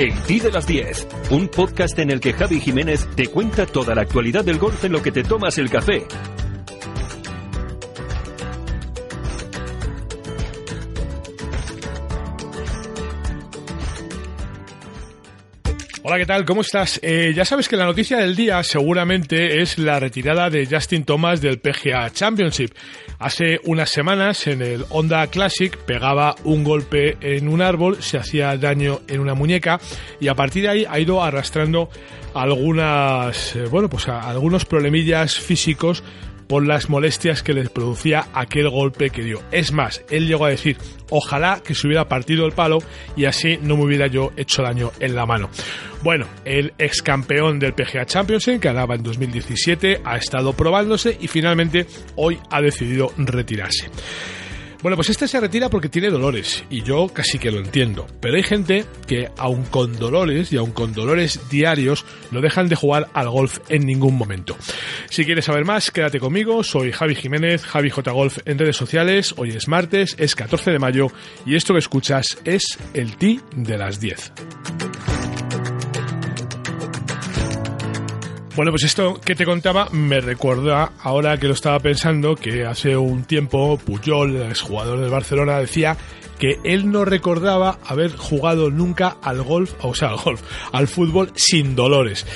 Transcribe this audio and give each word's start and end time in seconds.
El 0.00 0.14
Ti 0.22 0.40
de 0.40 0.50
las 0.50 0.66
10, 0.66 1.08
un 1.28 1.48
podcast 1.48 1.98
en 1.98 2.10
el 2.10 2.20
que 2.20 2.32
Javi 2.32 2.58
Jiménez 2.58 3.06
te 3.16 3.26
cuenta 3.26 3.66
toda 3.66 3.94
la 3.94 4.00
actualidad 4.00 4.42
del 4.42 4.56
golf 4.56 4.82
en 4.82 4.92
lo 4.92 5.02
que 5.02 5.12
te 5.12 5.22
tomas 5.22 5.58
el 5.58 5.68
café. 5.68 6.06
Hola, 16.02 16.16
¿qué 16.16 16.24
tal? 16.24 16.46
¿Cómo 16.46 16.62
estás? 16.62 16.98
Eh, 17.02 17.34
ya 17.36 17.44
sabes 17.44 17.68
que 17.68 17.76
la 17.76 17.84
noticia 17.84 18.16
del 18.16 18.34
día 18.34 18.62
seguramente 18.62 19.60
es 19.60 19.78
la 19.78 20.00
retirada 20.00 20.48
de 20.48 20.66
Justin 20.66 21.04
Thomas 21.04 21.42
del 21.42 21.60
PGA 21.60 22.08
Championship. 22.10 22.72
Hace 23.20 23.60
unas 23.64 23.90
semanas 23.90 24.46
en 24.46 24.62
el 24.62 24.86
Honda 24.88 25.26
Classic 25.26 25.76
pegaba 25.76 26.36
un 26.44 26.64
golpe 26.64 27.18
en 27.20 27.48
un 27.48 27.60
árbol, 27.60 28.02
se 28.02 28.16
hacía 28.16 28.56
daño 28.56 29.00
en 29.08 29.20
una 29.20 29.34
muñeca 29.34 29.78
y 30.20 30.28
a 30.28 30.34
partir 30.34 30.62
de 30.62 30.70
ahí 30.70 30.86
ha 30.88 30.98
ido 30.98 31.22
arrastrando 31.22 31.90
algunas, 32.32 33.56
eh, 33.56 33.66
bueno, 33.70 33.90
pues 33.90 34.08
algunos 34.08 34.64
problemillas 34.64 35.38
físicos 35.38 36.02
por 36.50 36.66
las 36.66 36.90
molestias 36.90 37.44
que 37.44 37.54
les 37.54 37.70
producía 37.70 38.26
aquel 38.34 38.68
golpe 38.68 39.10
que 39.10 39.22
dio. 39.22 39.40
Es 39.52 39.70
más, 39.70 40.04
él 40.10 40.26
llegó 40.26 40.46
a 40.46 40.50
decir, 40.50 40.76
ojalá 41.08 41.62
que 41.64 41.76
se 41.76 41.86
hubiera 41.86 42.08
partido 42.08 42.44
el 42.44 42.50
palo 42.50 42.78
y 43.14 43.26
así 43.26 43.56
no 43.62 43.76
me 43.76 43.84
hubiera 43.84 44.08
yo 44.08 44.32
hecho 44.36 44.62
daño 44.62 44.90
en 44.98 45.14
la 45.14 45.26
mano. 45.26 45.48
Bueno, 46.02 46.26
el 46.44 46.72
ex 46.76 47.02
campeón 47.02 47.60
del 47.60 47.74
PGA 47.74 48.04
Championship, 48.04 48.58
que 48.58 48.66
ganaba 48.66 48.96
en 48.96 49.04
2017, 49.04 50.00
ha 50.04 50.16
estado 50.16 50.52
probándose 50.52 51.16
y 51.20 51.28
finalmente 51.28 51.86
hoy 52.16 52.40
ha 52.50 52.60
decidido 52.60 53.09
retirarse. 53.16 53.90
Bueno, 54.82 54.96
pues 54.96 55.10
este 55.10 55.28
se 55.28 55.38
retira 55.38 55.68
porque 55.68 55.90
tiene 55.90 56.08
dolores 56.08 56.64
y 56.70 56.82
yo 56.82 57.08
casi 57.08 57.38
que 57.38 57.50
lo 57.50 57.58
entiendo. 57.58 58.06
Pero 58.20 58.36
hay 58.36 58.42
gente 58.42 58.86
que 59.06 59.28
aun 59.36 59.64
con 59.64 59.98
dolores 59.98 60.52
y 60.52 60.56
aun 60.56 60.70
con 60.70 60.94
dolores 60.94 61.38
diarios 61.50 62.06
no 62.30 62.40
dejan 62.40 62.68
de 62.68 62.76
jugar 62.76 63.08
al 63.12 63.28
golf 63.28 63.58
en 63.68 63.84
ningún 63.84 64.16
momento. 64.16 64.56
Si 65.10 65.26
quieres 65.26 65.44
saber 65.44 65.66
más, 65.66 65.90
quédate 65.90 66.18
conmigo. 66.18 66.64
Soy 66.64 66.92
Javi 66.92 67.14
Jiménez, 67.14 67.62
Javi 67.62 67.90
J 67.90 68.10
Golf 68.10 68.38
en 68.46 68.58
redes 68.58 68.76
sociales. 68.76 69.34
Hoy 69.36 69.50
es 69.50 69.68
martes, 69.68 70.16
es 70.18 70.34
14 70.34 70.70
de 70.70 70.78
mayo 70.78 71.08
y 71.44 71.56
esto 71.56 71.74
que 71.74 71.80
escuchas 71.80 72.38
es 72.44 72.78
el 72.94 73.16
T 73.16 73.38
de 73.54 73.76
las 73.76 74.00
10. 74.00 74.32
Bueno, 78.60 78.72
pues 78.72 78.84
esto 78.84 79.18
que 79.18 79.34
te 79.34 79.46
contaba 79.46 79.88
me 79.90 80.20
recuerda, 80.20 80.92
ahora 81.00 81.38
que 81.38 81.46
lo 81.46 81.54
estaba 81.54 81.80
pensando, 81.80 82.36
que 82.36 82.66
hace 82.66 82.94
un 82.94 83.24
tiempo 83.24 83.78
Puyol, 83.78 84.36
el 84.36 84.54
jugador 84.54 85.00
del 85.00 85.08
Barcelona, 85.08 85.58
decía 85.58 85.96
que 86.38 86.58
él 86.62 86.90
no 86.90 87.06
recordaba 87.06 87.78
haber 87.86 88.14
jugado 88.14 88.70
nunca 88.70 89.16
al 89.22 89.40
golf, 89.42 89.72
o 89.80 89.94
sea, 89.94 90.10
al 90.10 90.18
golf, 90.18 90.42
al 90.72 90.88
fútbol 90.88 91.32
sin 91.36 91.74
dolores. 91.74 92.26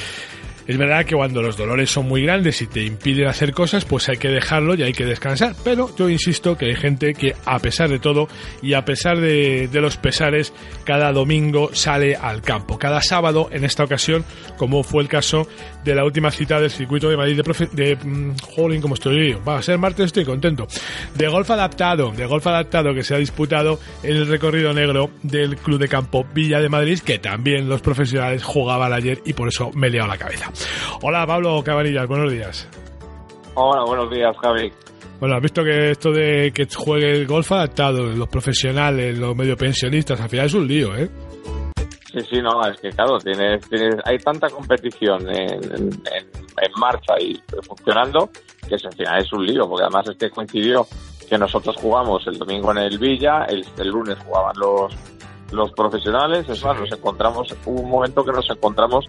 Es 0.66 0.78
verdad 0.78 1.04
que 1.04 1.14
cuando 1.14 1.42
los 1.42 1.58
dolores 1.58 1.90
son 1.90 2.08
muy 2.08 2.22
grandes 2.22 2.62
y 2.62 2.66
te 2.66 2.84
impiden 2.84 3.26
hacer 3.26 3.52
cosas, 3.52 3.84
pues 3.84 4.08
hay 4.08 4.16
que 4.16 4.28
dejarlo 4.28 4.74
y 4.74 4.82
hay 4.82 4.92
que 4.92 5.04
descansar. 5.04 5.54
Pero 5.62 5.94
yo 5.96 6.08
insisto 6.08 6.56
que 6.56 6.66
hay 6.66 6.76
gente 6.76 7.12
que 7.12 7.34
a 7.44 7.58
pesar 7.58 7.90
de 7.90 7.98
todo 7.98 8.28
y 8.62 8.72
a 8.72 8.84
pesar 8.84 9.20
de, 9.20 9.68
los 9.72 9.98
pesares, 9.98 10.54
cada 10.84 11.12
domingo 11.12 11.70
sale 11.74 12.16
al 12.16 12.40
campo. 12.40 12.78
Cada 12.78 13.02
sábado, 13.02 13.48
en 13.52 13.64
esta 13.64 13.84
ocasión, 13.84 14.24
como 14.56 14.82
fue 14.82 15.02
el 15.02 15.08
caso 15.08 15.46
de 15.84 15.94
la 15.94 16.04
última 16.04 16.30
cita 16.30 16.58
del 16.58 16.70
circuito 16.70 17.10
de 17.10 17.16
Madrid 17.18 17.36
de, 17.36 17.44
profe, 17.44 17.68
de 17.72 17.96
mm, 17.96 18.36
jolín, 18.54 18.80
como 18.80 18.94
estoy, 18.94 19.34
va 19.46 19.58
a 19.58 19.62
ser 19.62 19.76
martes, 19.76 20.06
estoy 20.06 20.24
contento. 20.24 20.66
De 21.14 21.28
golf 21.28 21.50
adaptado, 21.50 22.10
de 22.12 22.24
golf 22.24 22.46
adaptado 22.46 22.94
que 22.94 23.02
se 23.02 23.14
ha 23.14 23.18
disputado 23.18 23.78
en 24.02 24.16
el 24.16 24.26
recorrido 24.26 24.72
negro 24.72 25.10
del 25.22 25.56
Club 25.56 25.78
de 25.78 25.88
Campo 25.88 26.24
Villa 26.32 26.60
de 26.60 26.70
Madrid, 26.70 27.00
que 27.00 27.18
también 27.18 27.68
los 27.68 27.82
profesionales 27.82 28.42
jugaban 28.42 28.94
ayer 28.94 29.20
y 29.26 29.34
por 29.34 29.48
eso 29.48 29.70
me 29.74 29.88
he 29.88 29.90
liado 29.90 30.08
la 30.08 30.16
cabeza. 30.16 30.53
Hola 31.02 31.26
Pablo 31.26 31.62
Cabanillas, 31.64 32.06
buenos 32.06 32.32
días. 32.32 32.68
Hola, 33.54 33.84
buenos 33.84 34.10
días 34.10 34.36
Javi. 34.42 34.72
Bueno, 35.20 35.36
has 35.36 35.42
visto 35.42 35.62
que 35.62 35.90
esto 35.90 36.10
de 36.10 36.52
que 36.52 36.66
juegue 36.74 37.12
el 37.12 37.26
golf 37.26 37.52
adaptado, 37.52 38.04
los 38.04 38.28
profesionales, 38.28 39.16
los 39.16 39.34
medio 39.34 39.56
pensionistas, 39.56 40.20
al 40.20 40.28
final 40.28 40.46
es 40.46 40.54
un 40.54 40.66
lío, 40.66 40.96
¿eh? 40.96 41.08
Sí, 42.12 42.20
sí, 42.30 42.42
no, 42.42 42.60
es 42.68 42.80
que 42.80 42.90
claro, 42.90 43.18
tienes, 43.18 43.68
tienes, 43.68 43.96
hay 44.04 44.18
tanta 44.18 44.48
competición 44.48 45.28
en, 45.30 45.64
en, 45.64 45.90
en 45.92 46.72
marcha 46.78 47.14
y 47.18 47.40
funcionando 47.66 48.30
que 48.68 48.74
al 48.74 48.94
final 48.94 49.20
es 49.20 49.32
un 49.32 49.46
lío, 49.46 49.68
porque 49.68 49.84
además 49.84 50.08
es 50.10 50.16
que 50.16 50.30
coincidió 50.30 50.86
que 51.28 51.38
nosotros 51.38 51.76
jugamos 51.76 52.26
el 52.26 52.38
domingo 52.38 52.70
en 52.72 52.78
el 52.78 52.98
Villa, 52.98 53.44
el, 53.48 53.64
el 53.78 53.88
lunes 53.88 54.16
jugaban 54.24 54.54
los 54.56 54.94
los 55.52 55.72
profesionales, 55.72 56.48
es 56.48 56.64
más, 56.64 56.78
nos 56.80 56.92
encontramos, 56.92 57.54
hubo 57.64 57.80
un 57.82 57.90
momento 57.90 58.24
que 58.24 58.32
nos 58.32 58.48
encontramos 58.50 59.04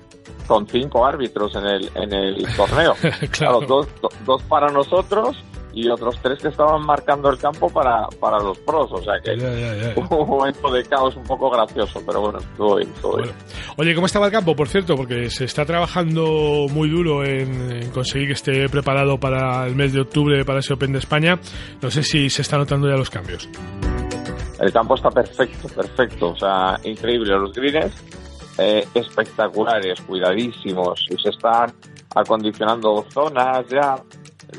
con 0.48 0.68
cinco 0.68 1.06
árbitros 1.06 1.56
en 1.56 1.66
el, 1.66 1.90
en 1.96 2.14
el 2.14 2.46
torneo. 2.58 2.94
claro, 3.00 3.28
claro 3.32 3.60
dos, 3.68 3.88
dos 4.26 4.44
para 4.44 4.68
nosotros 4.72 5.36
y 5.74 5.90
otros 5.90 6.16
tres 6.22 6.40
que 6.42 6.48
estaban 6.48 6.86
marcando 6.86 7.30
el 7.30 7.38
campo 7.38 7.68
para, 7.70 8.08
para 8.20 8.40
los 8.40 8.58
pros. 8.60 8.90
O 8.94 9.02
sea 9.02 9.16
que 9.22 9.36
Ya, 9.38 9.52
ya, 9.54 9.76
ya. 9.76 9.94
hubo 9.98 10.24
un 10.24 10.30
momento 10.30 10.72
de 10.72 10.84
caos 10.86 11.16
un 11.18 11.24
poco 11.24 11.50
gracioso, 11.50 12.02
pero 12.06 12.22
bueno, 12.22 12.40
estuvo 12.40 12.76
bien, 12.78 12.94
bien. 13.18 13.36
Oye, 13.76 13.94
¿cómo 13.94 14.06
estaba 14.06 14.28
el 14.28 14.32
campo, 14.32 14.56
por 14.56 14.70
cierto? 14.70 14.96
Porque 14.96 15.30
se 15.30 15.44
está 15.46 15.66
trabajando 15.66 16.68
muy 16.72 16.88
duro 16.90 17.26
en, 17.26 17.72
en 17.74 17.92
conseguir 17.92 18.28
que 18.28 18.34
esté 18.34 18.70
preparado 18.70 19.20
para 19.20 19.68
el 19.68 19.76
mes 19.76 19.92
de 19.92 20.02
octubre 20.02 20.46
para 20.46 20.60
ese 20.60 20.74
Open 20.74 20.94
de 20.94 21.00
España. 21.00 21.40
No 21.82 21.92
sé 21.92 22.04
si 22.04 22.30
se 22.30 22.42
están 22.44 22.60
notando 22.60 22.88
ya 22.88 22.96
los 22.96 23.10
cambios. 23.10 23.50
El 24.60 24.72
campo 24.72 24.96
está 24.96 25.10
perfecto, 25.10 25.68
perfecto, 25.68 26.30
o 26.30 26.36
sea, 26.38 26.80
increíble. 26.84 27.38
Los 27.38 27.54
greens 27.54 27.94
eh, 28.58 28.88
espectaculares, 28.94 30.00
cuidadísimos, 30.02 31.06
y 31.10 31.18
se 31.22 31.30
están 31.30 31.74
acondicionando 32.16 33.06
zonas 33.10 33.68
ya 33.68 33.96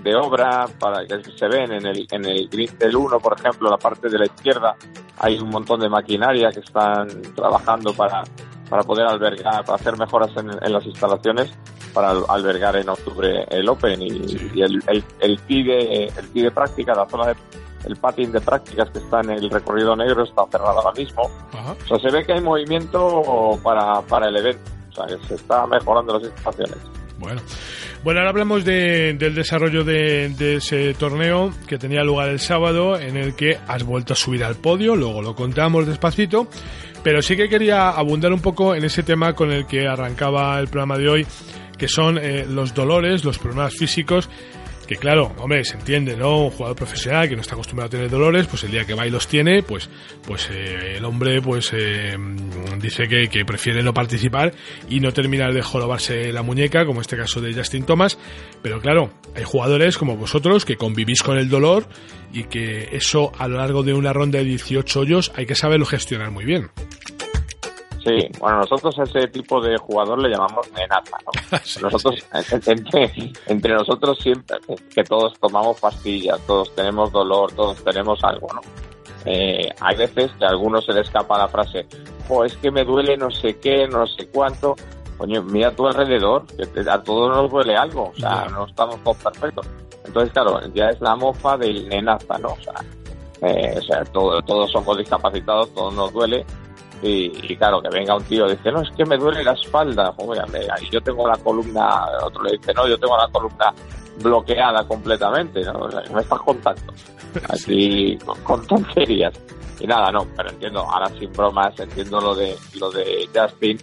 de 0.02 0.14
obra 0.14 0.66
para 0.78 1.06
que 1.06 1.22
se 1.36 1.48
ven 1.48 1.72
en 1.72 1.86
el, 1.86 2.06
en 2.10 2.24
el 2.26 2.48
green 2.48 2.76
del 2.78 2.94
1, 2.96 3.18
por 3.20 3.38
ejemplo, 3.38 3.70
la 3.70 3.78
parte 3.78 4.08
de 4.08 4.18
la 4.18 4.26
izquierda, 4.26 4.76
hay 5.18 5.38
un 5.38 5.48
montón 5.48 5.80
de 5.80 5.88
maquinaria 5.88 6.50
que 6.50 6.60
están 6.60 7.08
trabajando 7.34 7.94
para, 7.94 8.22
para 8.68 8.82
poder 8.82 9.06
albergar, 9.06 9.64
para 9.64 9.76
hacer 9.76 9.96
mejoras 9.96 10.30
en, 10.36 10.50
en 10.62 10.72
las 10.72 10.84
instalaciones 10.84 11.50
para 11.94 12.10
albergar 12.10 12.76
en 12.76 12.90
octubre 12.90 13.46
el 13.48 13.66
Open 13.70 14.02
y, 14.02 14.28
Sí. 14.28 14.50
y 14.54 14.60
el, 14.60 14.82
el, 14.86 15.02
el 15.20 15.40
tee 15.40 15.64
de, 15.64 16.04
el 16.04 16.28
tee 16.30 16.42
de 16.42 16.50
práctica, 16.50 16.94
la 16.94 17.06
zona 17.08 17.28
de 17.28 17.36
el 17.84 17.96
patín 17.96 18.32
de 18.32 18.40
prácticas 18.40 18.90
que 18.90 18.98
está 18.98 19.20
en 19.20 19.30
el 19.30 19.50
recorrido 19.50 19.94
negro 19.96 20.24
está 20.24 20.44
cerrado 20.50 20.80
ahora 20.80 20.92
mismo. 20.98 21.30
Ajá. 21.52 21.72
O 21.84 21.86
sea, 21.86 21.98
se 21.98 22.16
ve 22.16 22.24
que 22.24 22.32
hay 22.32 22.40
movimiento 22.40 23.58
para, 23.62 24.00
para 24.02 24.28
el 24.28 24.36
evento. 24.36 24.70
O 24.90 24.92
sea, 24.94 25.06
que 25.16 25.26
se 25.28 25.34
está 25.34 25.66
mejorando 25.66 26.14
las 26.18 26.24
instalaciones. 26.30 26.76
Bueno. 27.18 27.40
Bueno, 28.04 28.20
ahora 28.20 28.30
hablamos 28.30 28.64
de- 28.64 29.14
del 29.14 29.34
desarrollo 29.34 29.82
de, 29.82 30.28
de 30.30 30.56
ese 30.56 30.94
torneo 30.94 31.50
que 31.66 31.76
tenía 31.78 32.04
lugar 32.04 32.28
el 32.28 32.38
sábado, 32.38 32.98
en 32.98 33.16
el 33.16 33.34
que 33.34 33.58
has 33.66 33.82
vuelto 33.84 34.12
a 34.12 34.16
subir 34.16 34.44
al 34.44 34.54
podio, 34.56 34.94
luego 34.94 35.22
lo 35.22 35.34
contamos 35.34 35.86
despacito, 35.86 36.46
pero 37.02 37.20
sí 37.22 37.36
que 37.36 37.48
quería 37.48 37.88
abundar 37.90 38.32
un 38.32 38.40
poco 38.40 38.74
en 38.76 38.84
ese 38.84 39.02
tema 39.02 39.32
con 39.32 39.50
el 39.50 39.66
que 39.66 39.88
arrancaba 39.88 40.58
el 40.60 40.68
programa 40.68 40.98
de 40.98 41.08
hoy, 41.08 41.26
que 41.76 41.88
son 41.88 42.16
eh, 42.18 42.46
los 42.48 42.74
dolores, 42.74 43.24
los 43.24 43.38
problemas 43.38 43.74
físicos, 43.74 44.28
que 44.86 44.96
claro, 44.96 45.32
hombre, 45.38 45.64
se 45.64 45.76
entiende, 45.76 46.16
¿no? 46.16 46.44
Un 46.44 46.50
jugador 46.50 46.76
profesional 46.76 47.28
que 47.28 47.34
no 47.34 47.40
está 47.40 47.54
acostumbrado 47.54 47.88
a 47.88 47.90
tener 47.90 48.10
dolores, 48.10 48.46
pues 48.46 48.64
el 48.64 48.70
día 48.70 48.84
que 48.84 48.94
va 48.94 49.06
y 49.06 49.10
los 49.10 49.26
tiene, 49.26 49.62
pues, 49.62 49.90
pues 50.26 50.48
eh, 50.50 50.96
el 50.96 51.04
hombre 51.04 51.42
pues 51.42 51.72
eh, 51.72 52.16
dice 52.80 53.08
que, 53.08 53.28
que 53.28 53.44
prefiere 53.44 53.82
no 53.82 53.92
participar 53.92 54.52
y 54.88 55.00
no 55.00 55.12
terminar 55.12 55.52
de 55.52 55.62
jorobarse 55.62 56.32
la 56.32 56.42
muñeca, 56.42 56.86
como 56.86 57.00
este 57.00 57.16
caso 57.16 57.40
de 57.40 57.52
Justin 57.52 57.84
Thomas. 57.84 58.18
Pero 58.62 58.80
claro, 58.80 59.10
hay 59.34 59.44
jugadores 59.44 59.98
como 59.98 60.16
vosotros 60.16 60.64
que 60.64 60.76
convivís 60.76 61.22
con 61.22 61.36
el 61.36 61.48
dolor 61.48 61.86
y 62.32 62.44
que 62.44 62.88
eso 62.92 63.32
a 63.38 63.48
lo 63.48 63.56
largo 63.58 63.82
de 63.82 63.94
una 63.94 64.12
ronda 64.12 64.38
de 64.38 64.44
18 64.44 65.00
hoyos 65.00 65.32
hay 65.34 65.46
que 65.46 65.54
saberlo 65.54 65.86
gestionar 65.86 66.30
muy 66.30 66.44
bien. 66.44 66.70
Sí, 68.06 68.28
bueno, 68.38 68.58
nosotros 68.58 68.98
a 68.98 69.02
ese 69.02 69.26
tipo 69.28 69.60
de 69.60 69.76
jugador 69.78 70.20
le 70.20 70.28
llamamos 70.28 70.70
nenata, 70.72 71.18
¿no? 71.24 71.58
Sí, 71.64 71.80
Nosotros, 71.82 72.24
entre, 72.66 73.12
entre 73.46 73.74
nosotros 73.74 74.18
siempre, 74.22 74.58
que 74.94 75.02
todos 75.02 75.38
tomamos 75.40 75.80
pastillas, 75.80 76.40
todos 76.46 76.74
tenemos 76.74 77.10
dolor, 77.10 77.52
todos 77.52 77.82
tenemos 77.82 78.22
algo, 78.22 78.46
¿no? 78.54 78.60
eh, 79.26 79.68
hay 79.80 79.96
veces 79.96 80.30
que 80.38 80.44
a 80.44 80.50
algunos 80.50 80.84
se 80.84 80.92
le 80.92 81.00
escapa 81.00 81.36
la 81.36 81.48
frase, 81.48 81.86
oh, 82.28 82.44
es 82.44 82.56
que 82.56 82.70
me 82.70 82.84
duele 82.84 83.16
no 83.16 83.30
sé 83.30 83.58
qué, 83.58 83.86
no 83.88 84.06
sé 84.06 84.28
cuánto. 84.28 84.76
Coño, 85.18 85.42
mira 85.42 85.68
a 85.68 85.74
tu 85.74 85.86
alrededor, 85.86 86.44
que 86.46 86.90
a 86.90 87.02
todos 87.02 87.34
nos 87.34 87.50
duele 87.50 87.74
algo, 87.74 88.12
o 88.14 88.20
sea, 88.20 88.46
no 88.50 88.66
estamos 88.66 89.02
todos 89.02 89.16
perfectos. 89.16 89.66
Entonces, 90.04 90.30
claro, 90.32 90.60
ya 90.74 90.90
es 90.90 91.00
la 91.00 91.16
mofa 91.16 91.56
del 91.56 91.88
nenaza, 91.88 92.38
¿no? 92.38 92.48
O 92.48 92.60
sea, 92.60 92.74
eh, 93.40 93.74
o 93.78 93.82
sea 93.82 94.04
todos 94.04 94.70
somos 94.70 94.98
discapacitados, 94.98 95.74
todos 95.74 95.94
nos 95.94 96.12
duele. 96.12 96.44
Y, 97.02 97.56
claro, 97.56 97.82
que 97.82 97.88
venga 97.90 98.16
un 98.16 98.24
tío 98.24 98.46
y 98.46 98.56
dice, 98.56 98.72
no, 98.72 98.80
es 98.80 98.90
que 98.96 99.04
me 99.04 99.16
duele 99.16 99.44
la 99.44 99.52
espalda. 99.52 100.12
Joder, 100.16 100.44
y 100.80 100.90
yo 100.90 101.00
tengo 101.00 101.28
la 101.28 101.36
columna, 101.36 102.06
otro 102.22 102.42
le 102.42 102.52
dice, 102.52 102.72
no, 102.74 102.88
yo 102.88 102.98
tengo 102.98 103.16
la 103.16 103.28
columna 103.28 103.72
bloqueada 104.22 104.86
completamente, 104.86 105.62
¿no? 105.62 105.80
O 105.80 105.90
sea, 105.90 106.02
me 106.12 106.22
estás 106.22 106.40
contando. 106.40 106.92
Así, 107.48 108.18
con, 108.44 108.66
tonterías. 108.66 109.34
Y 109.78 109.86
nada, 109.86 110.10
no, 110.10 110.26
pero 110.34 110.48
entiendo, 110.50 110.80
ahora 110.80 111.08
sin 111.18 111.30
bromas, 111.32 111.78
entiendo 111.78 112.20
lo 112.20 112.34
de, 112.34 112.56
lo 112.80 112.90
de 112.90 113.28
Justin, 113.34 113.78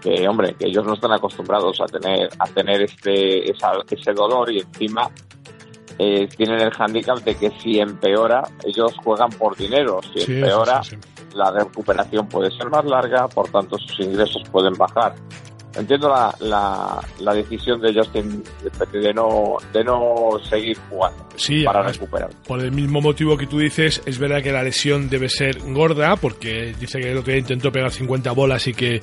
que 0.00 0.26
hombre, 0.26 0.54
que 0.54 0.68
ellos 0.68 0.86
no 0.86 0.94
están 0.94 1.12
acostumbrados 1.12 1.80
a 1.82 1.84
tener, 1.84 2.30
a 2.38 2.46
tener 2.46 2.82
este, 2.82 3.50
ese 3.50 4.12
dolor 4.14 4.50
y 4.50 4.60
encima 4.60 5.10
eh, 5.98 6.26
tienen 6.28 6.60
el 6.60 6.70
hándicap 6.70 7.18
de 7.18 7.36
que 7.36 7.50
si 7.60 7.78
empeora, 7.78 8.42
ellos 8.64 8.92
juegan 9.04 9.30
por 9.30 9.56
dinero. 9.56 10.00
Si 10.02 10.32
empeora, 10.32 10.80
la 11.34 11.50
recuperación 11.50 12.28
puede 12.28 12.50
ser 12.50 12.70
más 12.70 12.84
larga, 12.84 13.28
por 13.28 13.48
tanto 13.48 13.78
sus 13.78 14.00
ingresos 14.00 14.42
pueden 14.50 14.74
bajar 14.74 15.14
entiendo 15.76 16.08
la, 16.08 16.34
la, 16.40 17.00
la, 17.20 17.34
decisión 17.34 17.80
de 17.80 17.92
Justin 17.94 18.42
de 18.92 19.14
no, 19.14 19.56
de 19.72 19.84
no 19.84 20.38
seguir 20.48 20.78
jugando 20.88 21.24
para 21.64 21.82
recuperar. 21.82 22.30
Por 22.46 22.60
el 22.60 22.72
mismo 22.72 23.00
motivo 23.00 23.36
que 23.36 23.46
tú 23.46 23.58
dices, 23.58 24.02
es 24.06 24.18
verdad 24.18 24.42
que 24.42 24.52
la 24.52 24.62
lesión 24.62 25.08
debe 25.08 25.28
ser 25.28 25.58
gorda, 25.72 26.16
porque 26.16 26.74
dice 26.78 27.00
que 27.00 27.10
el 27.10 27.18
otro 27.18 27.32
día 27.32 27.40
intentó 27.40 27.72
pegar 27.72 27.90
50 27.90 28.32
bolas 28.32 28.66
y 28.66 28.74
que, 28.74 29.00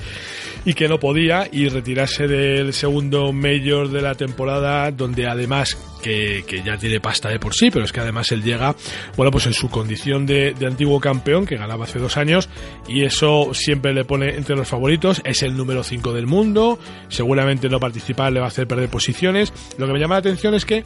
y 0.66 0.74
que 0.74 0.88
no 0.88 1.00
podía, 1.00 1.48
y 1.52 1.70
retirarse 1.70 2.28
del 2.28 2.74
segundo 2.74 3.34
mayor 3.34 3.90
de 3.90 4.02
la 4.02 4.16
temporada, 4.16 4.92
donde 4.92 5.28
además 5.28 5.78
que, 6.02 6.44
que, 6.48 6.64
ya 6.64 6.78
tiene 6.78 7.00
pasta 7.00 7.30
de 7.30 7.40
por 7.40 7.54
sí, 7.54 7.70
pero 7.70 7.86
es 7.86 7.92
que 7.92 8.00
además 8.00 8.32
él 8.32 8.44
llega, 8.44 8.76
bueno, 9.16 9.32
pues 9.32 9.46
en 9.46 9.54
su 9.54 9.70
condición 9.70 10.26
de, 10.26 10.54
de, 10.54 10.66
antiguo 10.66 11.00
campeón, 11.00 11.46
que 11.46 11.58
ganaba 11.58 11.86
hace 11.86 12.00
dos 12.00 12.18
años, 12.18 12.50
y 12.88 13.04
eso 13.04 13.54
siempre 13.54 13.94
le 13.94 14.04
pone 14.04 14.36
entre 14.36 14.56
los 14.56 14.68
favoritos, 14.68 15.22
es 15.26 15.44
el 15.44 15.56
número 15.56 15.84
5 15.84 16.14
del 16.14 16.26
mundo, 16.26 16.61
seguramente 17.08 17.70
no 17.70 17.80
participar 17.80 18.32
le 18.32 18.40
va 18.40 18.46
a 18.46 18.50
hacer 18.50 18.68
perder 18.68 18.90
posiciones. 18.90 19.54
Lo 19.78 19.88
que 19.88 19.94
me 19.94 20.00
llama 20.00 20.16
la 20.16 20.20
atención 20.20 20.54
es 20.54 20.66
que 20.66 20.84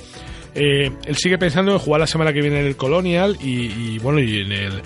eh, 0.56 0.92
él 1.06 1.16
sigue 1.16 1.38
pensando 1.38 1.74
en 1.74 1.80
jugar 1.80 2.00
la 2.00 2.07
semana 2.07 2.33
que 2.33 2.42
viene 2.42 2.60
en 2.60 2.66
el 2.66 2.75
Colonial 2.75 3.38
y, 3.42 4.00
bueno, 4.00 4.19
y 4.19 4.42
en 4.42 4.51
el 4.51 4.81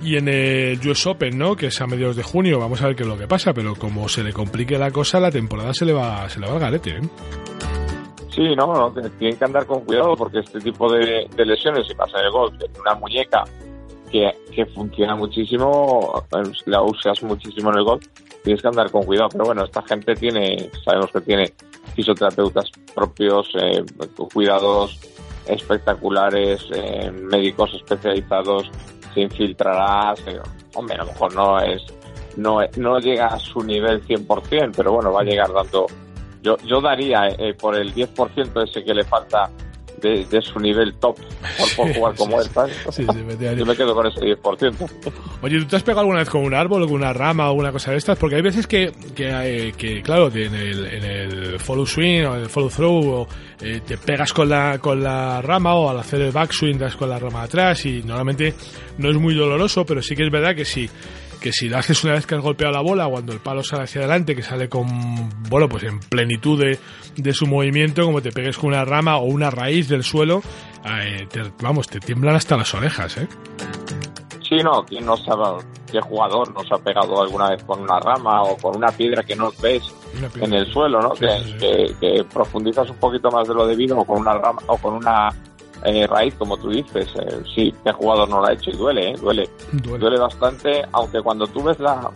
y 0.00 0.16
en 0.16 0.26
el 0.26 0.80
US 0.88 1.06
Open, 1.06 1.38
¿no? 1.38 1.54
Que 1.54 1.66
es 1.66 1.80
a 1.80 1.86
mediados 1.86 2.16
de 2.16 2.24
junio. 2.24 2.58
Vamos 2.58 2.82
a 2.82 2.86
ver 2.86 2.96
qué 2.96 3.04
es 3.04 3.08
lo 3.08 3.16
que 3.16 3.28
pasa, 3.28 3.52
pero 3.52 3.74
como 3.76 4.08
se 4.08 4.24
le 4.24 4.32
complique 4.32 4.76
la 4.76 4.90
cosa, 4.90 5.20
la 5.20 5.30
temporada 5.30 5.72
se 5.74 5.84
le 5.84 5.92
va, 5.92 6.28
se 6.28 6.40
le 6.40 6.46
va 6.46 6.54
al 6.54 6.58
garete, 6.58 6.90
¿eh? 6.90 7.00
Sí, 8.34 8.42
no, 8.56 8.72
no, 8.72 8.90
tienen 9.18 9.38
que 9.38 9.44
andar 9.44 9.66
con 9.66 9.84
cuidado 9.84 10.16
porque 10.16 10.38
este 10.38 10.58
tipo 10.58 10.90
de, 10.90 11.28
lesiones, 11.36 11.86
si 11.86 11.94
pasa 11.94 12.18
en 12.18 12.24
el 12.24 12.30
golf, 12.30 12.54
una 12.80 12.94
muñeca 12.94 13.44
que, 14.12 14.66
funciona 14.66 15.16
muchísimo, 15.16 16.22
la 16.66 16.82
usas 16.82 17.22
muchísimo 17.22 17.70
en 17.70 17.78
el 17.78 17.84
golf, 17.84 18.06
tienes 18.44 18.60
que 18.60 18.68
andar 18.68 18.90
con 18.90 19.04
cuidado. 19.04 19.30
Pero 19.30 19.46
bueno, 19.46 19.64
esta 19.64 19.82
gente 19.82 20.14
tiene, 20.14 20.70
sabemos 20.84 21.10
que 21.10 21.22
tiene 21.22 21.52
fisioterapeutas 21.94 22.70
propios, 22.94 23.48
eh, 23.54 23.82
cuidados 24.32 24.98
espectaculares, 25.46 26.64
eh, 26.74 27.10
médicos 27.10 27.74
especializados, 27.74 28.70
se 29.14 29.22
infiltrará. 29.22 30.14
hombre, 30.74 30.94
a 30.94 30.98
lo 30.98 31.06
mejor 31.06 31.34
no 31.34 31.60
es, 31.60 31.82
no, 32.36 32.60
no 32.76 32.98
llega 32.98 33.28
a 33.28 33.38
su 33.38 33.60
nivel 33.62 34.06
100%, 34.06 34.72
pero 34.76 34.92
bueno, 34.92 35.12
va 35.12 35.22
a 35.22 35.24
llegar 35.24 35.52
dando. 35.52 35.86
Yo, 36.42 36.56
yo 36.66 36.80
daría 36.80 37.28
eh, 37.28 37.54
por 37.54 37.76
el 37.76 37.94
10% 37.94 38.68
ese 38.68 38.84
que 38.84 38.94
le 38.94 39.04
falta 39.04 39.48
de, 40.02 40.42
su 40.42 40.58
nivel 40.58 40.94
top 40.94 41.16
por, 41.76 41.94
jugar 41.94 42.14
como 42.16 42.40
él, 42.40 42.48
Yo 43.56 43.66
me 43.66 43.76
quedo 43.76 43.94
con 43.94 44.06
ese 44.06 44.20
10%. 44.20 44.90
Oye, 45.42 45.58
¿tú 45.60 45.66
te 45.66 45.76
has 45.76 45.82
pegado 45.82 46.00
alguna 46.00 46.18
vez 46.18 46.28
con 46.28 46.44
un 46.44 46.54
árbol 46.54 46.82
o 46.82 46.86
con 46.86 46.96
una 46.96 47.12
rama 47.12 47.46
o 47.46 47.50
alguna 47.50 47.72
cosa 47.72 47.92
de 47.92 47.98
estas? 47.98 48.18
Porque 48.18 48.36
hay 48.36 48.42
veces 48.42 48.66
que, 48.66 48.92
que, 49.14 49.72
que 49.76 50.02
claro, 50.02 50.28
en 50.28 50.54
el, 50.54 50.86
en 50.86 51.04
el 51.04 51.60
follow 51.60 51.86
swing 51.86 52.24
o 52.24 52.36
en 52.36 52.42
el 52.42 52.48
follow 52.48 52.70
through 52.70 53.26
eh, 53.60 53.80
te 53.86 53.96
pegas 53.96 54.32
con 54.32 54.48
la, 54.48 54.78
con 54.78 55.02
la 55.02 55.40
rama 55.40 55.74
o 55.74 55.88
al 55.88 55.98
hacer 55.98 56.20
el 56.20 56.32
backswing 56.32 56.78
das 56.78 56.96
con 56.96 57.08
la 57.08 57.18
rama 57.18 57.42
atrás 57.42 57.86
y 57.86 58.02
normalmente 58.02 58.54
no 58.98 59.10
es 59.10 59.16
muy 59.16 59.34
doloroso, 59.34 59.86
pero 59.86 60.02
sí 60.02 60.16
que 60.16 60.24
es 60.24 60.32
verdad 60.32 60.54
que 60.54 60.64
si 60.64 60.88
que 61.42 61.52
si 61.52 61.68
lo 61.68 61.76
haces 61.76 62.02
una 62.04 62.14
vez 62.14 62.26
que 62.26 62.36
has 62.36 62.40
golpeado 62.40 62.72
la 62.72 62.80
bola, 62.80 63.08
cuando 63.08 63.32
el 63.32 63.40
palo 63.40 63.62
sale 63.62 63.84
hacia 63.84 64.00
adelante, 64.00 64.34
que 64.34 64.42
sale 64.42 64.68
con, 64.68 64.86
bueno, 65.50 65.68
pues 65.68 65.82
en 65.82 65.98
plenitud 66.00 66.58
de, 66.58 66.78
de 67.16 67.34
su 67.34 67.46
movimiento, 67.46 68.04
como 68.04 68.22
te 68.22 68.30
pegues 68.30 68.56
con 68.56 68.70
una 68.70 68.84
rama 68.84 69.18
o 69.18 69.24
una 69.24 69.50
raíz 69.50 69.88
del 69.88 70.04
suelo, 70.04 70.40
eh, 70.84 71.26
vamos, 71.60 71.88
te 71.88 72.00
tiemblan 72.00 72.36
hasta 72.36 72.56
las 72.56 72.72
orejas, 72.74 73.16
¿eh? 73.18 73.28
Sí, 74.48 74.56
no, 74.62 74.84
¿quién 74.84 75.04
no 75.04 75.16
sabe, 75.16 75.64
qué 75.90 76.00
jugador 76.00 76.52
nos 76.52 76.70
ha 76.70 76.78
pegado 76.78 77.22
alguna 77.22 77.50
vez 77.50 77.62
con 77.64 77.80
una 77.80 77.98
rama 77.98 78.42
o 78.42 78.56
con 78.56 78.76
una 78.76 78.88
piedra 78.88 79.22
que 79.22 79.34
no 79.34 79.50
ves 79.62 79.82
en 80.40 80.52
el 80.52 80.70
suelo, 80.72 81.00
¿no? 81.00 81.10
que, 81.12 81.94
que, 82.00 82.24
profundizas 82.24 82.88
un 82.90 82.96
poquito 82.96 83.30
más 83.30 83.48
de 83.48 83.54
lo 83.54 83.66
debido 83.66 83.98
o 83.98 84.04
con 84.04 84.20
una 84.20 84.34
rama 84.34 84.60
o 84.66 84.76
con 84.76 84.94
una 84.94 85.30
eh, 85.84 86.06
raíz, 86.06 86.34
como 86.34 86.56
tú 86.56 86.70
dices. 86.70 87.08
Eh, 87.16 87.42
sí, 87.54 87.74
qué 87.84 87.92
jugador 87.92 88.28
no 88.28 88.40
lo 88.40 88.46
ha 88.46 88.52
hecho 88.52 88.70
y 88.70 88.76
duele, 88.76 89.10
¿eh? 89.10 89.14
duele, 89.20 89.48
duele. 89.72 90.18
bastante, 90.18 90.82
aunque 90.92 91.20
cuando 91.20 91.46
tú 91.46 91.62
ves 91.62 91.78
la, 91.80 92.10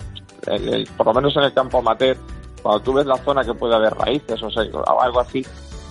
por 0.96 1.06
lo 1.06 1.14
menos 1.14 1.36
en 1.36 1.42
el 1.42 1.52
campo 1.52 1.78
amateur, 1.78 2.16
cuando 2.62 2.80
tú 2.80 2.92
ves 2.94 3.06
la 3.06 3.16
zona 3.18 3.44
que 3.44 3.54
puede 3.54 3.74
haber 3.74 3.94
raíces 3.94 4.42
o, 4.42 4.50
sea, 4.50 4.62
algo 4.62 5.20
así, 5.20 5.44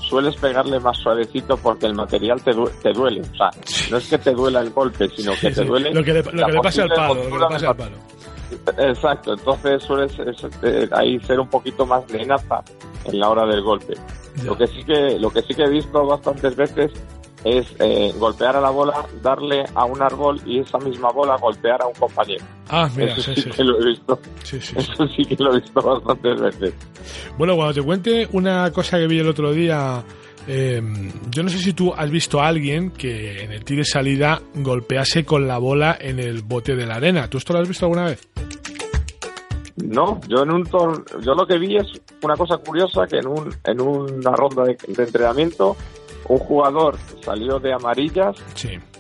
sueles 0.08 0.36
pegarle 0.36 0.80
más 0.80 0.98
suavecito 0.98 1.58
porque 1.58 1.88
el 1.88 1.96
material 1.96 2.42
te, 2.42 2.54
te 2.82 2.94
duele. 2.94 3.22
O 3.22 3.36
sea, 3.36 3.50
no 3.90 3.98
es 3.98 4.10
que 4.10 4.18
te 4.18 4.32
duela 4.32 4.62
el 4.62 4.70
golpe, 4.72 5.10
sino 5.10 5.34
que 5.40 5.52
te 5.52 5.64
duele. 5.64 5.94
Lo 5.94 6.04
que 6.04 6.14
le, 6.14 6.24
pasa 6.24 6.84
al 6.84 6.90
palo, 6.90 7.16
lo 7.16 7.22
que 7.24 7.40
le 7.40 7.48
pasa 7.48 7.70
al 7.70 7.76
palo. 7.76 7.98
Exacto, 8.78 9.34
entonces 9.34 9.84
sueles 9.84 10.12
eh, 10.62 10.88
ahí 10.92 11.20
ser 11.22 11.40
un 11.40 11.50
poquito 11.50 11.86
más 11.86 12.10
lenaza 12.12 12.64
en 13.06 13.20
la 13.20 13.30
hora 13.30 13.46
del 13.46 13.62
golpe. 13.62 13.96
Lo 14.44 14.58
que 14.58 14.68
sí 14.68 14.84
que 14.84 15.18
lo 15.20 15.30
que 15.32 15.42
sí 15.42 15.54
que 15.54 15.64
he 15.64 15.70
visto 15.70 16.06
bastantes 16.06 16.56
veces 16.56 16.92
es 17.46 17.68
eh, 17.80 18.12
golpear 18.18 18.56
a 18.56 18.60
la 18.62 18.72
bola, 18.72 19.06
darle 19.22 19.64
a 19.76 19.86
un 19.86 20.02
árbol 20.02 20.42
y 20.48 20.60
esa 20.60 20.80
misma 20.80 21.12
bola 21.12 21.38
golpear 21.38 21.80
a 21.84 21.88
un 21.88 21.94
compañero. 21.94 22.44
Ah, 22.70 22.90
mira, 22.96 23.14
Eso 23.14 23.36
sí, 23.36 23.50
que 23.52 23.64
lo 23.64 23.80
he 23.80 23.86
visto. 23.86 24.20
Eso 24.44 25.08
sí 25.16 25.24
que 25.26 25.36
lo 25.44 25.54
he 25.54 25.62
visto 25.62 25.80
bastantes 25.80 26.42
veces. 26.42 26.74
Bueno, 27.38 27.56
cuando 27.56 27.76
te 27.76 27.84
cuente 27.84 28.28
una 28.32 28.72
cosa 28.72 28.98
que 28.98 29.06
vi 29.06 29.20
el 29.20 29.30
otro 29.30 29.54
día, 29.54 30.04
eh, 30.48 30.82
yo 31.30 31.44
no 31.44 31.50
sé 31.50 31.60
si 31.60 31.74
tú 31.74 31.94
has 31.96 32.10
visto 32.10 32.42
a 32.42 32.48
alguien 32.48 32.90
que 32.90 33.44
en 33.44 33.52
el 33.52 33.64
tiro 33.64 33.82
de 33.82 33.86
salida 33.86 34.42
golpease 34.56 35.24
con 35.24 35.48
la 35.48 35.60
bola 35.60 35.98
en 36.02 36.20
el 36.20 36.42
bote 36.42 36.76
de 36.76 36.88
la 36.88 36.96
arena. 36.96 37.30
¿Tú 37.30 37.38
esto 37.38 37.54
lo 37.54 37.60
has 37.60 37.68
visto 37.68 37.86
alguna 37.86 38.06
vez? 38.06 38.28
No, 39.76 40.20
yo 40.28 40.42
en 40.42 40.52
un 40.52 40.64
yo 41.22 41.36
lo 41.36 41.46
que 41.46 41.60
vi 41.60 41.78
es 41.78 41.86
una 42.24 42.36
cosa 42.36 42.58
curiosa 42.58 43.06
que 43.08 43.18
en 43.18 43.28
un 43.28 43.54
en 43.66 43.82
una 43.82 44.32
ronda 44.32 44.64
de 44.64 44.78
entrenamiento 44.88 45.76
un 46.28 46.40
jugador 46.40 46.98
salió 47.24 47.60
de 47.60 47.74
amarillas 47.74 48.36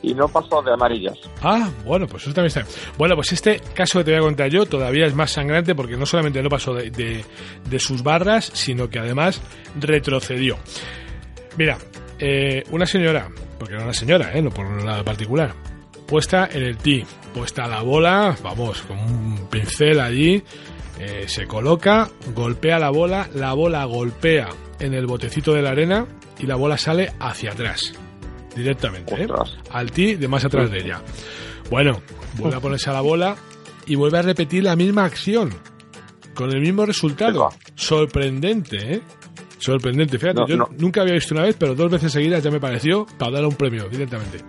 y 0.02 0.14
no 0.14 0.28
pasó 0.28 0.62
de 0.62 0.74
amarillas. 0.74 1.18
Ah, 1.42 1.70
bueno, 1.84 2.08
pues 2.08 2.24
eso 2.24 2.34
también 2.34 2.48
está. 2.48 2.66
Bueno, 2.98 3.16
pues 3.16 3.32
este 3.32 3.62
caso 3.74 4.00
que 4.00 4.06
te 4.06 4.12
voy 4.12 4.20
a 4.20 4.24
contar 4.24 4.50
yo 4.50 4.66
todavía 4.66 5.06
es 5.06 5.16
más 5.16 5.32
sangrante 5.32 5.74
porque 5.74 5.98
no 5.98 6.06
solamente 6.06 6.42
no 6.44 6.50
pasó 6.50 6.74
de, 6.74 7.26
sus 7.80 8.04
barras, 8.04 8.52
sino 8.54 8.90
que 8.90 9.00
además 9.00 9.42
retrocedió. 9.80 10.58
Mira, 11.58 11.78
eh, 12.20 12.64
una 12.72 12.86
señora, 12.86 13.30
porque 13.58 13.74
era 13.74 13.84
una 13.84 13.94
señora, 13.94 14.32
¿eh? 14.34 14.42
no 14.42 14.52
por 14.52 14.70
nada 14.84 15.04
particular, 15.04 15.54
puesta 16.06 16.48
en 16.52 16.64
el 16.64 16.78
tee, 16.78 17.06
puesta 17.34 17.68
la 17.68 17.82
bola, 17.82 18.36
vamos, 18.44 18.82
con 18.84 19.00
un 19.00 19.48
pincel 19.50 20.00
allí, 20.00 20.44
eh, 21.00 21.26
se 21.28 21.48
coloca, 21.48 22.10
golpea 22.34 22.78
la 22.80 22.90
bola, 22.90 23.28
la 23.34 23.54
bola 23.54 23.84
golpea 23.86 24.50
en 24.80 24.94
el 24.94 25.08
botecito 25.08 25.54
de 25.54 25.62
la 25.62 25.72
arena 25.72 26.06
y 26.40 26.46
la 26.46 26.56
bola 26.56 26.78
sale 26.78 27.14
hacia 27.20 27.52
atrás. 27.52 27.94
Directamente, 28.56 29.24
¿eh? 29.24 29.28
Al 29.72 29.92
ti 29.92 30.16
de 30.16 30.28
más 30.28 30.46
atrás 30.46 30.72
de 30.72 30.78
ella. 30.78 31.02
Bueno, 31.70 32.02
vuelve 32.38 32.58
a 32.58 32.60
ponerse 32.60 32.90
a 32.90 32.94
la 32.94 33.02
bola 33.02 33.36
y 33.86 33.96
vuelve 33.96 34.20
a 34.20 34.22
repetir 34.22 34.64
la 34.64 34.76
misma 34.76 35.06
acción. 35.06 35.50
Con 36.34 36.52
el 36.52 36.62
mismo 36.62 36.86
resultado. 36.86 37.50
Sorprendente, 37.76 38.96
¿eh? 38.96 39.02
Sorprendente, 39.58 40.20
fíjate. 40.20 40.42
yo 40.48 40.70
nunca 40.78 41.02
había 41.02 41.14
visto 41.14 41.34
una 41.34 41.44
vez, 41.44 41.56
pero 41.58 41.76
dos 41.76 41.90
veces 41.90 42.12
seguidas 42.12 42.44
ya 42.44 42.52
me 42.52 42.60
pareció 42.60 43.06
para 43.18 43.32
dar 43.32 43.46
un 43.46 43.56
premio 43.56 43.90
directamente. 43.90 44.40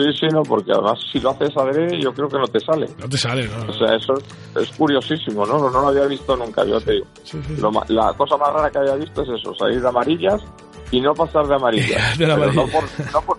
Sí, 0.00 0.04
sí, 0.18 0.26
no, 0.32 0.42
porque 0.42 0.72
además 0.72 0.98
si 1.12 1.20
lo 1.20 1.30
haces 1.30 1.54
a 1.56 1.64
ver, 1.64 1.98
yo 1.98 2.12
creo 2.12 2.28
que 2.28 2.38
no 2.38 2.46
te 2.46 2.60
sale. 2.60 2.86
No 2.98 3.08
te 3.08 3.18
sale, 3.18 3.48
no. 3.48 3.70
O 3.70 3.72
sea, 3.72 3.96
eso 3.96 4.14
es, 4.58 4.70
curiosísimo, 4.76 5.44
¿no? 5.44 5.58
¿no? 5.58 5.70
lo 5.70 5.88
había 5.88 6.06
visto 6.06 6.36
nunca, 6.36 6.64
yo 6.64 6.80
te 6.80 6.92
digo. 6.92 7.06
la 7.88 8.14
cosa 8.14 8.36
más 8.36 8.52
rara 8.52 8.70
que 8.70 8.78
había 8.78 8.94
visto 8.94 9.22
es 9.22 9.28
eso, 9.40 9.54
salir 9.56 9.80
de 9.82 9.88
amarillas 9.88 10.40
y 10.90 11.00
no 11.00 11.14
pasar 11.14 11.46
de 11.46 11.54
amarilla. 11.54 12.14
no, 12.18 12.66
por, 12.66 13.38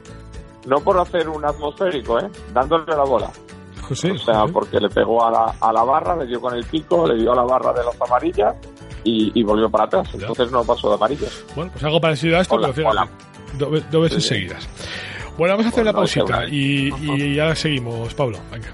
no, 0.66 0.80
por, 0.80 1.00
hacer 1.00 1.28
un 1.30 1.44
atmosférico, 1.46 2.20
¿eh? 2.20 2.30
Dándole 2.54 2.86
la 2.88 3.04
bola. 3.04 3.30
Pues 3.88 4.06
o 4.06 4.18
sea, 4.20 4.46
porque 4.48 4.80
le 4.80 4.90
pegó 4.90 5.26
a 5.26 5.32
la, 5.32 5.56
a 5.60 5.74
la 5.74 5.84
barra, 5.84 6.16
le 6.16 6.26
dio 6.28 6.40
con 6.40 6.54
el 6.56 6.64
pico, 6.66 7.06
le 7.08 7.16
dio 7.22 7.34
a 7.34 7.36
la 7.36 7.44
barra 7.44 7.74
de 7.74 7.84
las 7.84 8.00
amarillas 8.02 8.56
y, 9.04 9.32
y 9.38 9.44
volvió 9.44 9.70
para 9.70 9.86
atrás. 9.86 10.08
Entonces 10.14 10.50
no 10.52 10.64
pasó 10.64 10.90
de 10.90 10.96
amarillas. 10.96 11.44
Bueno, 11.56 11.72
pues 11.74 11.84
algo 11.84 12.00
parecido 12.00 12.38
a 12.38 12.42
esto, 12.42 12.56
Hola, 12.56 12.72
pero 12.74 12.90
hola. 12.90 13.08
dos 13.58 14.02
veces 14.04 14.24
Sí. 14.24 14.30
seguidas. 14.30 14.70
Bueno, 15.38 15.54
vamos 15.56 15.66
a 15.66 15.70
hacer 15.70 15.82
Hola, 15.82 15.92
la 15.92 15.98
pausita 15.98 16.24
hola. 16.38 16.48
y, 16.50 16.94
y 17.02 17.36
ya 17.36 17.54
seguimos, 17.56 18.14
Pablo. 18.14 18.38
Venga. 18.52 18.74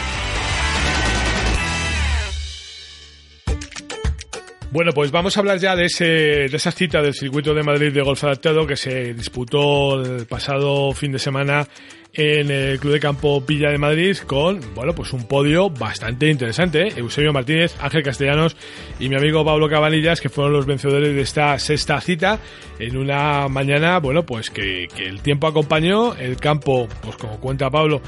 Bueno, 4.71 4.93
pues 4.93 5.11
vamos 5.11 5.35
a 5.35 5.41
hablar 5.41 5.57
ya 5.59 5.75
de, 5.75 5.83
ese, 5.83 6.05
de 6.05 6.55
esa 6.55 6.71
cita 6.71 7.01
del 7.01 7.13
circuito 7.13 7.53
de 7.53 7.61
Madrid 7.61 7.91
de 7.91 8.01
golf 8.01 8.23
adaptado 8.23 8.65
que 8.65 8.77
se 8.77 9.13
disputó 9.13 10.01
el 10.01 10.25
pasado 10.25 10.93
fin 10.93 11.11
de 11.11 11.19
semana 11.19 11.67
en 12.13 12.51
el 12.51 12.79
Club 12.79 12.93
de 12.93 12.99
Campo 12.99 13.41
Villa 13.41 13.69
de 13.69 13.77
Madrid 13.77 14.17
con, 14.27 14.59
bueno, 14.75 14.93
pues 14.93 15.13
un 15.13 15.27
podio 15.27 15.69
bastante 15.69 16.29
interesante. 16.29 16.87
¿eh? 16.87 16.93
Eusebio 16.97 17.31
Martínez, 17.31 17.75
Ángel 17.79 18.03
Castellanos 18.03 18.55
y 18.99 19.07
mi 19.07 19.15
amigo 19.15 19.45
Pablo 19.45 19.69
Cabanillas, 19.69 20.19
que 20.19 20.29
fueron 20.29 20.53
los 20.53 20.65
vencedores 20.65 21.15
de 21.15 21.21
esta 21.21 21.57
sexta 21.59 22.01
cita 22.01 22.39
en 22.79 22.97
una 22.97 23.47
mañana, 23.47 23.99
bueno, 23.99 24.25
pues 24.25 24.49
que, 24.49 24.87
que 24.95 25.05
el 25.05 25.21
tiempo 25.21 25.47
acompañó, 25.47 26.15
el 26.15 26.37
campo, 26.37 26.87
pues 27.01 27.15
como 27.15 27.39
cuenta 27.39 27.69
Pablo, 27.69 28.01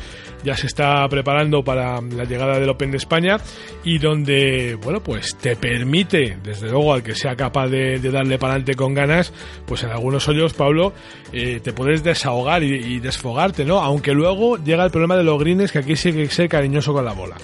ya 0.43 0.57
se 0.57 0.67
está 0.67 1.07
preparando 1.07 1.63
para 1.63 2.01
la 2.01 2.25
llegada 2.25 2.59
del 2.59 2.69
Open 2.69 2.91
de 2.91 2.97
España 2.97 3.37
y 3.83 3.99
donde, 3.99 4.75
bueno, 4.81 5.01
pues 5.01 5.37
te 5.37 5.55
permite, 5.55 6.37
desde 6.43 6.69
luego, 6.69 6.93
al 6.93 7.03
que 7.03 7.15
sea 7.15 7.35
capaz 7.35 7.67
de, 7.67 7.99
de 7.99 8.11
darle 8.11 8.37
para 8.37 8.53
adelante 8.53 8.75
con 8.75 8.93
ganas, 8.93 9.31
pues 9.65 9.83
en 9.83 9.91
algunos 9.91 10.27
hoyos, 10.27 10.53
Pablo, 10.53 10.93
eh, 11.31 11.59
te 11.63 11.71
puedes 11.71 12.03
desahogar 12.03 12.63
y, 12.63 12.73
y 12.73 12.99
desfogarte, 12.99 13.63
¿no? 13.63 13.79
Aunque 13.93 14.11
luego 14.11 14.57
llega 14.57 14.83
el 14.85 14.89
problema 14.89 15.15
de 15.15 15.23
los 15.23 15.37
greens, 15.37 15.71
que 15.71 15.77
aquí 15.77 15.95
sí 15.95 16.11
que 16.11 16.27
ser 16.27 16.49
cariñoso 16.49 16.93
con 16.93 17.05
la 17.05 17.13
bola. 17.13 17.35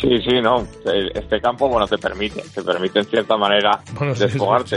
Sí, 0.00 0.08
sí, 0.26 0.40
no. 0.40 0.66
Este 1.14 1.38
campo, 1.38 1.68
bueno, 1.68 1.86
te 1.86 1.98
permite, 1.98 2.42
te 2.54 2.62
permite 2.62 3.00
en 3.00 3.04
cierta 3.04 3.36
manera 3.36 3.78
Bueno, 3.92 4.14
sí, 4.14 4.24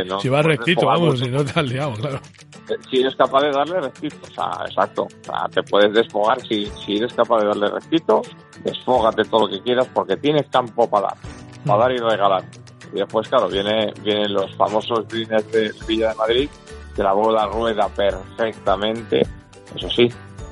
¿no? 0.05 0.19
Si 0.19 0.27
vas 0.27 0.45
rectito, 0.45 0.87
vamos, 0.87 1.21
si 1.21 1.29
no 1.29 1.45
te 1.45 1.57
has 1.57 1.65
liado, 1.65 1.93
claro. 1.93 2.19
si 2.91 2.99
eres 2.99 3.15
capaz 3.15 3.43
de 3.43 3.51
darle 3.51 3.79
rectito, 3.79 4.17
o 4.23 4.33
sea, 4.33 4.65
exacto, 4.65 5.03
o 5.03 5.23
sea, 5.23 5.47
te 5.49 5.63
puedes 5.63 5.93
desfogar 5.93 6.41
si, 6.41 6.65
si 6.85 6.97
eres 6.97 7.13
capaz 7.13 7.39
de 7.39 7.47
darle 7.47 7.69
rectito, 7.69 8.21
desfógate 8.61 9.23
todo 9.23 9.47
lo 9.47 9.53
que 9.53 9.61
quieras 9.61 9.87
porque 9.93 10.17
tienes 10.17 10.47
campo 10.51 10.89
para 10.89 11.07
dar, 11.07 11.17
para 11.65 11.79
dar 11.79 11.91
y 11.93 11.97
regalar. 11.97 12.43
Y 12.91 12.97
después, 12.97 13.29
claro, 13.29 13.47
viene, 13.47 13.93
vienen 14.03 14.33
los 14.33 14.53
famosos 14.57 15.07
greens 15.07 15.49
de 15.53 15.71
Villa 15.87 16.09
de 16.09 16.15
Madrid, 16.15 16.49
que 16.93 17.03
la 17.03 17.13
bola 17.13 17.45
rueda 17.47 17.87
perfectamente, 17.87 19.21
eso 19.75 19.89
sí, 19.89 20.09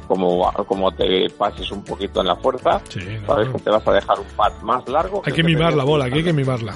como, 0.07 0.51
como 0.67 0.91
te 0.91 1.29
pases 1.37 1.71
un 1.71 1.83
poquito 1.83 2.21
en 2.21 2.27
la 2.27 2.35
fuerza, 2.35 2.81
Sí, 2.89 2.99
no, 3.21 3.27
sabes 3.27 3.47
no. 3.47 3.53
que 3.53 3.59
te 3.63 3.69
vas 3.69 3.87
a 3.87 3.93
dejar 3.93 4.19
un 4.19 4.27
pad 4.35 4.53
más 4.61 4.87
largo. 4.89 5.21
Hay 5.25 5.33
que 5.33 5.43
mimar 5.43 5.73
la 5.73 5.83
bola, 5.83 6.05
aquí 6.05 6.17
hay 6.19 6.23
que 6.23 6.33
mimarla. 6.33 6.73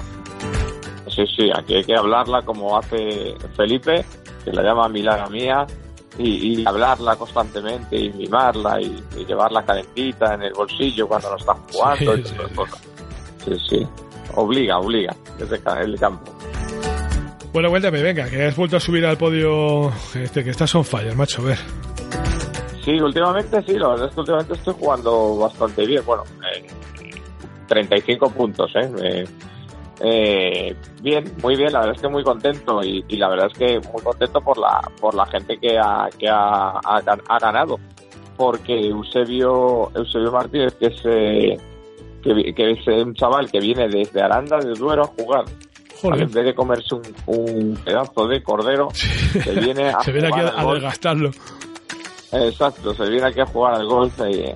Sí, 1.14 1.24
sí, 1.36 1.50
aquí 1.54 1.74
hay 1.74 1.84
que 1.84 1.96
hablarla 1.96 2.42
como 2.42 2.76
hace 2.78 3.34
Felipe, 3.56 4.04
que 4.44 4.52
la 4.52 4.62
llama 4.62 4.88
Milana 4.88 5.26
Mía, 5.28 5.66
y, 6.18 6.60
y 6.62 6.66
hablarla 6.66 7.16
constantemente 7.16 7.96
y 7.96 8.10
mimarla 8.12 8.80
y, 8.80 9.02
y 9.16 9.24
llevarla 9.24 9.64
calentita 9.64 10.34
en 10.34 10.42
el 10.42 10.52
bolsillo 10.52 11.06
cuando 11.08 11.30
no 11.30 11.36
está 11.36 11.54
jugando 11.72 12.14
Sí, 12.14 12.20
y 12.20 12.22
todas 12.34 12.48
sí. 12.50 12.54
cosas. 12.56 12.82
Sí, 13.44 13.52
sí. 13.68 13.86
Obliga, 14.34 14.78
obliga, 14.78 15.14
desde 15.38 15.56
el 15.84 15.98
campo. 15.98 16.32
Bueno, 17.52 17.70
cuéntame, 17.70 18.02
venga, 18.02 18.28
que 18.28 18.44
has 18.46 18.56
vuelto 18.56 18.76
a 18.76 18.80
subir 18.80 19.06
al 19.06 19.16
podio, 19.16 19.90
este, 20.14 20.44
que 20.44 20.50
estás 20.50 20.74
on 20.74 20.84
fire, 20.84 21.16
macho, 21.16 21.42
a 21.42 21.46
ver. 21.46 21.58
Sí, 22.88 22.98
últimamente 23.02 23.60
sí, 23.64 23.78
la 23.78 23.88
verdad 23.88 24.08
es 24.08 24.14
que 24.14 24.20
últimamente 24.20 24.54
estoy 24.54 24.74
jugando 24.80 25.36
bastante 25.36 25.84
bien. 25.84 26.02
Bueno, 26.06 26.24
eh, 26.54 26.66
35 27.66 28.30
puntos, 28.30 28.70
¿eh? 28.76 29.26
Eh, 30.00 30.74
bien, 31.02 31.24
muy 31.42 31.54
bien, 31.54 31.70
la 31.70 31.80
verdad 31.80 31.96
es 31.96 32.00
que 32.00 32.08
muy 32.08 32.24
contento 32.24 32.82
y, 32.82 33.04
y 33.06 33.16
la 33.18 33.28
verdad 33.28 33.48
es 33.52 33.58
que 33.58 33.78
muy 33.92 34.02
contento 34.02 34.40
por 34.40 34.56
la 34.56 34.80
por 35.00 35.14
la 35.14 35.26
gente 35.26 35.58
que 35.58 35.76
ha, 35.78 36.08
que 36.18 36.30
ha, 36.30 36.78
ha 36.82 37.02
ha 37.28 37.38
ganado. 37.38 37.78
Porque 38.38 38.88
Eusebio, 38.88 39.90
Eusebio 39.94 40.32
Martínez, 40.32 40.74
que 40.80 40.86
es, 40.86 41.02
eh, 41.04 41.58
que, 42.22 42.54
que 42.54 42.70
es 42.70 42.86
un 42.86 43.12
chaval 43.12 43.50
que 43.50 43.60
viene 43.60 43.86
desde 43.88 44.22
Aranda 44.22 44.56
de 44.60 44.72
Duero 44.72 45.02
a 45.02 45.06
jugar. 45.08 45.44
Joder, 46.00 46.22
en 46.22 46.30
vez 46.30 46.44
de 46.44 46.54
comerse 46.54 46.94
un, 46.94 47.02
un 47.26 47.76
pedazo 47.84 48.28
de 48.28 48.42
cordero, 48.42 48.88
se 48.94 49.60
viene 49.60 49.90
a 49.90 50.00
se 50.04 50.12
viene 50.12 50.28
aquí 50.28 50.40
a, 50.40 50.58
a 50.58 50.72
desgastarlo. 50.72 51.32
Exacto, 52.30 52.92
se 52.94 53.08
viene 53.08 53.26
aquí 53.26 53.40
a 53.40 53.46
jugar 53.46 53.74
al 53.74 53.86
golf 53.86 54.20
al, 54.20 54.54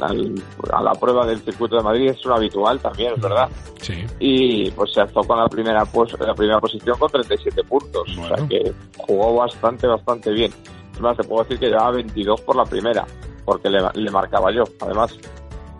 al- 0.00 0.42
a 0.72 0.82
la 0.82 0.92
prueba 0.92 1.26
del 1.26 1.40
circuito 1.40 1.76
de 1.76 1.82
Madrid, 1.82 2.10
es 2.10 2.24
un 2.24 2.32
habitual 2.32 2.78
también, 2.78 3.14
es 3.16 3.20
verdad. 3.20 3.48
Sí, 3.80 4.04
Y 4.20 4.70
pues 4.70 4.92
se 4.92 5.00
alzó 5.00 5.22
con 5.22 5.38
la 5.38 5.48
primera 5.48 5.84
pues, 5.84 6.12
la 6.20 6.34
primera 6.34 6.60
posición 6.60 6.96
con 6.98 7.10
37 7.10 7.64
puntos, 7.64 8.02
o 8.18 8.28
sea 8.28 8.46
que 8.48 8.72
jugó 8.98 9.34
bastante, 9.34 9.86
bastante 9.88 10.30
bien. 10.30 10.52
Es 10.94 11.00
más, 11.00 11.16
te 11.16 11.24
puedo 11.24 11.42
decir 11.42 11.58
que 11.58 11.66
llevaba 11.68 11.90
22 11.92 12.40
por 12.42 12.54
la 12.56 12.64
primera, 12.64 13.04
porque 13.44 13.68
le, 13.68 13.80
le 13.94 14.10
marcaba 14.10 14.52
yo, 14.52 14.62
además. 14.80 15.16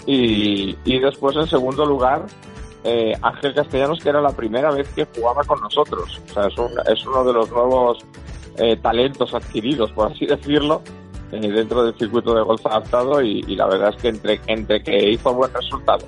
Y, 0.07 0.77
y 0.85 0.99
después 0.99 1.37
en 1.37 1.47
segundo 1.47 1.85
lugar, 1.85 2.25
eh, 2.85 3.13
Ángel 3.21 3.55
Castellanos, 3.55 4.01
que 4.01 4.09
era 4.09 4.21
la 4.21 4.31
primera 4.33 4.71
vez 4.71 4.89
que 4.95 5.07
jugaba 5.15 5.45
con 5.45 5.61
nosotros. 5.61 6.21
O 6.31 6.35
sea, 6.35 6.47
es, 6.47 6.57
un- 6.59 6.81
es 6.93 7.07
uno 7.07 7.25
de 7.25 7.33
los 7.33 7.51
nuevos 7.51 7.99
eh, 8.57 8.77
talentos 8.77 9.35
adquiridos, 9.35 9.93
por 9.93 10.11
así 10.13 10.25
decirlo, 10.27 10.83
eh, 11.33 11.41
dentro 11.53 11.85
del 11.85 11.95
circuito 11.99 12.35
de 12.35 12.43
golf 12.43 12.65
adaptado 12.67 13.21
y, 13.23 13.45
y 13.47 13.57
la 13.57 13.67
verdad 13.67 13.95
es 13.95 14.03
que 14.03 14.09
entre, 14.09 14.41
entre 14.47 14.83
que 14.83 15.11
hizo 15.11 15.33
buen 15.35 15.53
resultado, 15.53 16.07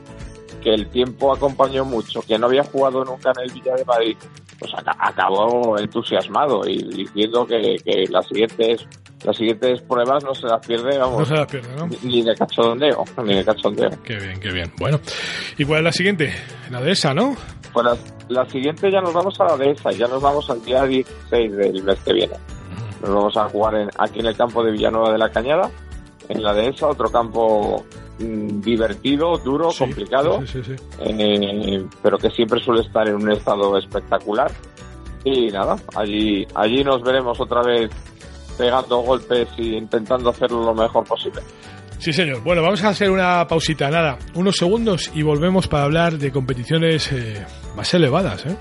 que 0.62 0.74
el 0.74 0.88
tiempo 0.88 1.32
acompañó 1.32 1.84
mucho, 1.84 2.20
que 2.22 2.38
no 2.38 2.46
había 2.46 2.64
jugado 2.64 3.04
nunca 3.04 3.32
en 3.36 3.44
el 3.48 3.52
Villa 3.52 3.74
de 3.76 3.84
Madrid, 3.84 4.16
pues 4.58 4.72
aca- 4.74 4.96
acabó 4.98 5.78
entusiasmado 5.78 6.66
y 6.68 6.76
diciendo 6.94 7.46
que, 7.46 7.76
que 7.84 8.04
las 8.10 8.26
siguientes 8.26 8.86
las 9.22 9.36
siguientes 9.36 9.82
pruebas 9.82 10.24
no 10.24 10.34
se 10.34 10.46
las 10.46 10.66
pierde, 10.66 10.98
no 10.98 11.10
vamos, 11.10 11.28
se 11.28 11.34
las 11.34 11.46
pierde, 11.46 11.68
¿no? 11.76 11.86
ni- 11.86 11.98
ni 12.04 12.22
de 12.22 12.34
cachondeo, 12.34 13.04
ni 13.24 13.34
de 13.34 13.44
cachondeo. 13.44 13.90
Qué 14.02 14.16
bien, 14.16 14.40
qué 14.40 14.50
bien. 14.50 14.72
Bueno, 14.78 14.98
¿y 15.58 15.64
cuál 15.66 15.80
es 15.80 15.84
la 15.84 15.92
siguiente? 15.92 16.32
La 16.70 16.80
de 16.80 16.92
esa, 16.92 17.12
¿no? 17.12 17.36
Pues 17.72 17.84
la, 17.84 17.96
la 18.28 18.48
siguiente 18.48 18.90
ya 18.90 19.02
nos 19.02 19.12
vamos 19.12 19.38
a 19.38 19.44
la 19.44 19.56
de 19.58 19.72
esa, 19.72 19.92
ya 19.92 20.06
nos 20.08 20.22
vamos 20.22 20.48
al 20.48 20.62
día 20.64 20.84
16 20.84 21.52
del 21.54 21.82
mes 21.82 21.98
que 22.00 22.12
viene. 22.14 22.32
Nos 23.00 23.10
vamos 23.14 23.36
a 23.36 23.48
jugar 23.48 23.74
en- 23.76 23.90
aquí 23.98 24.20
en 24.20 24.26
el 24.26 24.36
campo 24.36 24.62
de 24.62 24.72
Villanueva 24.72 25.12
de 25.12 25.18
la 25.18 25.30
Cañada, 25.30 25.70
en 26.28 26.42
la 26.42 26.52
dehesa, 26.54 26.86
otro 26.88 27.10
campo 27.10 27.84
mm, 28.18 28.60
divertido, 28.60 29.38
duro, 29.38 29.70
Sí, 29.70 29.78
complicado, 29.78 30.40
Sí, 30.46 30.62
sí, 30.62 30.76
sí. 30.76 30.82
eh, 31.00 31.84
pero 32.02 32.18
que 32.18 32.28
siempre 32.30 32.60
suele 32.62 32.82
estar 32.82 33.08
en 33.08 33.14
un 33.16 33.30
estado 33.32 33.76
espectacular. 33.78 34.50
Y 35.24 35.48
nada, 35.48 35.76
allí, 35.96 36.46
allí 36.54 36.82
nos 36.84 37.02
veremos 37.02 37.38
otra 37.40 37.62
vez 37.62 37.90
pegando 38.58 38.98
golpes 38.98 39.48
e 39.58 39.62
intentando 39.64 40.30
hacerlo 40.30 40.62
lo 40.64 40.74
mejor 40.74 41.04
posible. 41.04 41.40
Sí, 41.98 42.12
señor. 42.12 42.42
Bueno, 42.42 42.62
vamos 42.62 42.82
a 42.84 42.88
hacer 42.90 43.10
una 43.10 43.46
pausita, 43.46 43.90
nada, 43.90 44.18
unos 44.34 44.56
segundos 44.56 45.10
y 45.14 45.22
volvemos 45.22 45.66
para 45.68 45.84
hablar 45.84 46.18
de 46.18 46.30
competiciones 46.32 47.10
eh, 47.12 47.44
más 47.76 47.92
elevadas, 47.92 48.46
¿eh? 48.46 48.56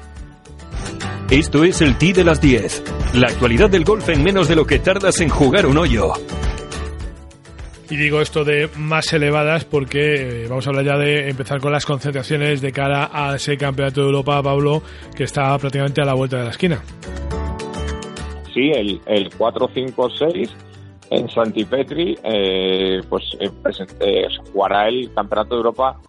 Esto 1.29 1.63
es 1.63 1.81
el 1.81 1.97
T 1.97 2.11
de 2.13 2.23
las 2.23 2.41
10. 2.41 2.83
La 3.13 3.27
actualidad 3.27 3.69
del 3.69 3.83
golf 3.83 4.07
en 4.09 4.23
menos 4.23 4.47
de 4.47 4.55
lo 4.55 4.65
que 4.65 4.79
tardas 4.79 5.19
en 5.19 5.29
jugar 5.29 5.65
un 5.65 5.77
hoyo. 5.77 6.13
Y 7.89 7.97
digo 7.97 8.21
esto 8.21 8.43
de 8.43 8.69
más 8.77 9.11
elevadas 9.13 9.65
porque 9.65 10.43
eh, 10.43 10.47
vamos 10.47 10.67
a 10.67 10.69
hablar 10.69 10.85
ya 10.85 10.97
de 10.97 11.29
empezar 11.29 11.59
con 11.59 11.71
las 11.71 11.87
concentraciones 11.87 12.61
de 12.61 12.71
cara 12.71 13.09
a 13.11 13.35
ese 13.35 13.57
campeonato 13.57 14.01
de 14.01 14.07
Europa, 14.07 14.43
Pablo, 14.43 14.83
que 15.15 15.23
está 15.23 15.57
prácticamente 15.57 16.01
a 16.01 16.05
la 16.05 16.13
vuelta 16.13 16.37
de 16.37 16.43
la 16.43 16.49
esquina. 16.51 16.83
Sí, 18.53 18.71
el, 18.75 19.01
el 19.07 19.31
4-5-6 19.31 20.49
en 21.09 21.29
Santipetri, 21.29 22.17
eh, 22.23 23.01
pues 23.09 23.23
eh, 23.39 23.49
eh, 23.99 24.27
jugará 24.53 24.87
el 24.87 25.11
Campeonato 25.13 25.55
de 25.55 25.57
Europa 25.57 25.99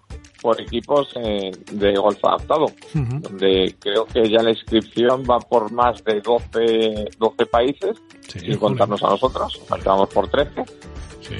por 0.40 0.60
equipos 0.60 1.12
eh, 1.16 1.50
de 1.72 1.94
golf 1.94 2.18
adaptado, 2.24 2.66
donde 2.94 3.74
creo 3.78 4.06
que 4.06 4.28
ya 4.28 4.42
la 4.42 4.50
inscripción 4.50 5.22
va 5.28 5.38
por 5.38 5.70
más 5.72 6.02
de 6.04 6.20
12, 6.20 7.10
12 7.18 7.46
países, 7.46 8.02
sin 8.26 8.56
contarnos 8.56 9.02
a 9.02 9.08
nosotros, 9.08 9.60
faltamos 9.66 10.08
por 10.08 10.28
13. 10.28 10.64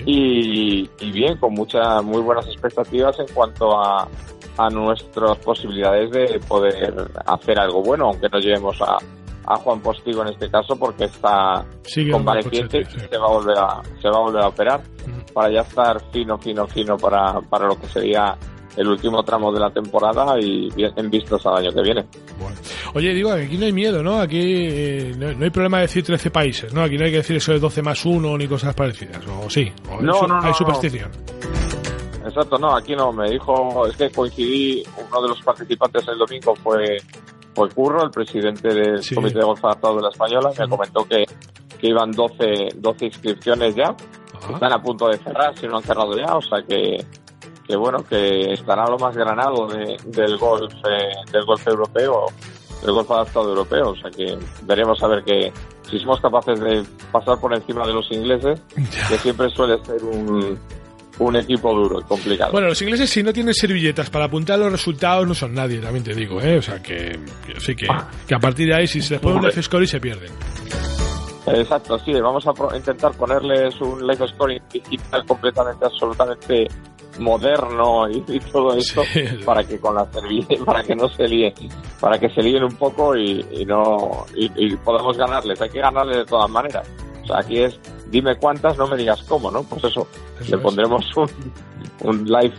Y, 0.06 0.88
bien, 1.10 1.36
con 1.38 1.54
muchas, 1.54 2.04
muy 2.04 2.20
buenas 2.22 2.46
expectativas 2.46 3.18
en 3.18 3.26
cuanto 3.34 3.76
a, 3.76 4.06
a 4.56 4.70
nuestras 4.70 5.36
posibilidades 5.38 6.10
de 6.10 6.40
poder 6.46 7.10
hacer 7.26 7.58
algo 7.58 7.82
bueno, 7.82 8.06
aunque 8.06 8.28
no 8.28 8.38
llevemos 8.38 8.80
a, 8.82 8.98
a 9.46 9.56
Juan 9.56 9.80
Postigo 9.80 10.22
en 10.22 10.28
este 10.28 10.50
caso 10.50 10.76
porque 10.76 11.04
está 11.04 11.64
convaleciente 12.12 12.80
y 12.80 12.84
se 12.84 13.18
va 13.18 13.26
a 13.26 13.30
volver 13.30 13.58
a 13.58 13.82
se 14.00 14.08
va 14.08 14.16
a 14.16 14.20
volver 14.20 14.42
a 14.42 14.48
operar 14.48 14.80
para 15.34 15.50
ya 15.50 15.60
estar 15.62 16.00
fino 16.12 16.38
fino 16.38 16.66
fino 16.68 16.96
para, 16.96 17.40
para 17.40 17.66
lo 17.66 17.78
que 17.80 17.86
sería 17.88 18.36
el 18.76 18.86
último 18.86 19.22
tramo 19.22 19.52
de 19.52 19.60
la 19.60 19.70
temporada 19.70 20.38
y 20.40 20.70
en 20.76 21.10
vistas 21.10 21.44
al 21.46 21.58
año 21.58 21.72
que 21.72 21.82
viene. 21.82 22.06
Oye, 22.94 23.14
digo, 23.14 23.32
aquí 23.32 23.56
no 23.56 23.66
hay 23.66 23.72
miedo, 23.72 24.02
¿no? 24.02 24.20
Aquí 24.20 24.40
eh, 24.40 25.14
no, 25.16 25.44
hay 25.44 25.50
problema 25.50 25.78
de 25.78 25.82
decir 25.82 26.04
13 26.04 26.30
países, 26.30 26.72
¿no? 26.72 26.82
Aquí 26.82 26.96
no 26.96 27.04
hay 27.04 27.10
que 27.10 27.18
decir 27.18 27.36
eso 27.36 27.52
de 27.52 27.58
12 27.58 27.82
más 27.82 28.04
1 28.04 28.38
ni 28.38 28.48
cosas 28.48 28.74
parecidas, 28.74 29.22
¿o 29.26 29.48
sí? 29.50 29.72
no, 30.00 30.22
no, 30.26 30.40
hay 30.40 30.54
superstición. 30.54 31.10
Exacto, 32.24 32.58
no, 32.58 32.76
aquí 32.76 32.94
no, 32.94 33.12
me 33.12 33.30
dijo, 33.30 33.86
es 33.86 33.96
que 33.96 34.10
coincidí, 34.10 34.82
uno 35.08 35.22
de 35.22 35.28
los 35.28 35.42
participantes 35.42 36.06
el 36.06 36.18
domingo 36.18 36.54
fue, 36.56 36.98
fue 37.54 37.68
Curro, 37.70 38.04
el 38.04 38.10
presidente 38.10 38.68
del 38.68 39.00
Comité 39.14 39.38
de 39.38 39.44
Golf 39.44 39.64
Adaptado 39.64 39.96
de 39.96 40.02
la 40.02 40.08
Española, 40.10 40.50
me 40.58 40.68
comentó 40.68 41.04
que, 41.04 41.24
que 41.80 41.88
iban 41.88 42.12
12, 42.12 42.68
12 42.76 43.06
inscripciones 43.06 43.74
ya, 43.74 43.96
están 44.52 44.72
a 44.72 44.82
punto 44.82 45.08
de 45.08 45.18
cerrar, 45.18 45.56
si 45.58 45.66
no 45.66 45.78
han 45.78 45.82
cerrado 45.82 46.16
ya, 46.16 46.36
o 46.36 46.42
sea 46.42 46.62
que 46.62 47.04
que 47.70 47.76
bueno, 47.76 47.98
que 48.08 48.52
estará 48.52 48.84
lo 48.86 48.98
más 48.98 49.16
granado 49.16 49.68
del 49.68 50.36
golf, 50.38 50.72
eh, 50.74 51.12
del 51.30 51.44
golf 51.44 51.66
europeo, 51.68 52.26
del 52.82 52.92
golf 52.92 53.10
adaptado 53.12 53.48
europeo. 53.48 53.90
O 53.90 53.96
sea 53.96 54.10
que 54.10 54.36
veremos 54.62 55.00
a 55.02 55.06
ver 55.06 55.22
que 55.22 55.52
si 55.88 55.98
somos 56.00 56.20
capaces 56.20 56.58
de 56.58 56.82
pasar 57.12 57.38
por 57.38 57.54
encima 57.54 57.86
de 57.86 57.94
los 57.94 58.10
ingleses, 58.10 58.60
que 59.08 59.18
siempre 59.18 59.48
suele 59.50 59.82
ser 59.84 60.02
un, 60.02 60.58
un 61.20 61.36
equipo 61.36 61.72
duro 61.72 62.00
y 62.00 62.04
complicado. 62.04 62.50
Bueno, 62.52 62.68
los 62.68 62.82
ingleses 62.82 63.08
si 63.08 63.22
no 63.22 63.32
tienen 63.32 63.54
servilletas 63.54 64.10
para 64.10 64.24
apuntar 64.24 64.58
los 64.58 64.72
resultados 64.72 65.26
no 65.26 65.34
son 65.34 65.54
nadie, 65.54 65.78
también 65.78 66.02
te 66.04 66.14
digo, 66.14 66.40
¿eh? 66.40 66.58
O 66.58 66.62
sea 66.62 66.82
que, 66.82 67.18
sí 67.58 67.76
que, 67.76 67.86
que 68.26 68.34
a 68.34 68.40
partir 68.40 68.68
de 68.68 68.74
ahí 68.74 68.86
si 68.88 69.00
se 69.00 69.14
les 69.14 69.22
pone 69.22 69.36
un 69.36 69.44
life 69.44 69.62
score 69.62 69.84
y 69.84 69.86
se 69.86 70.00
pierden. 70.00 70.32
Exacto, 71.46 71.98
sí, 72.00 72.12
vamos 72.20 72.44
a 72.46 72.76
intentar 72.76 73.12
ponerles 73.12 73.80
un 73.80 74.06
life 74.06 74.26
scoring 74.28 74.62
digital 74.72 75.24
completamente, 75.26 75.84
absolutamente 75.84 76.68
moderno 77.18 78.08
y, 78.08 78.40
todo 78.52 78.74
esto 78.74 79.02
para 79.44 79.64
que 79.64 79.78
con 79.78 79.94
la 79.94 80.08
para 80.64 80.82
que 80.82 80.94
no 80.94 81.08
se 81.08 81.26
líen, 81.26 81.52
para 82.00 82.18
que 82.18 82.30
se 82.30 82.42
líen 82.42 82.64
un 82.64 82.76
poco 82.76 83.16
y, 83.16 83.44
no 83.66 84.26
y, 84.34 84.76
podamos 84.76 85.16
ganarles. 85.16 85.60
Hay 85.60 85.70
que 85.70 85.80
ganarles 85.80 86.18
de 86.18 86.24
todas 86.24 86.50
maneras. 86.50 86.88
O 87.22 87.26
sea, 87.26 87.38
aquí 87.40 87.58
es 87.58 87.78
dime 88.10 88.36
cuántas, 88.36 88.76
no 88.76 88.86
me 88.86 88.96
digas 88.96 89.22
cómo, 89.24 89.50
¿no? 89.50 89.62
Pues 89.62 89.84
eso, 89.84 90.06
le 90.48 90.58
pondremos 90.58 91.04
un, 91.16 91.28
un 92.02 92.24
live 92.24 92.54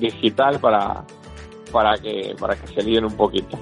digital 0.00 0.58
para 0.58 1.04
para 1.72 1.96
que, 1.98 2.34
para 2.38 2.56
que 2.56 2.66
se 2.68 2.82
líen 2.82 3.04
un 3.04 3.16
poquito. 3.16 3.58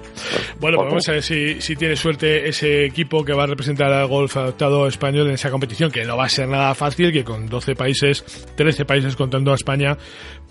Bueno, 0.61 0.78
pues 0.78 0.88
vamos 0.88 1.08
a 1.08 1.12
ver 1.12 1.23
si, 1.23 1.61
si 1.61 1.76
tiene 1.76 1.96
suerte 1.96 2.49
ese 2.49 2.84
equipo 2.84 3.25
que 3.25 3.32
va 3.32 3.44
a 3.44 3.46
representar 3.46 3.92
al 3.92 4.06
golf 4.06 4.37
adaptado 4.37 4.87
español 4.87 5.28
en 5.28 5.34
esa 5.34 5.50
competición, 5.50 5.90
que 5.90 6.04
no 6.04 6.16
va 6.16 6.25
a 6.25 6.28
ser 6.28 6.49
nada 6.49 6.75
fácil, 6.75 7.12
que 7.12 7.25
con 7.25 7.49
12 7.49 7.75
países, 7.75 8.25
13 8.56 8.84
países 8.84 9.16
contando 9.16 9.52
a 9.52 9.54
España, 9.54 9.96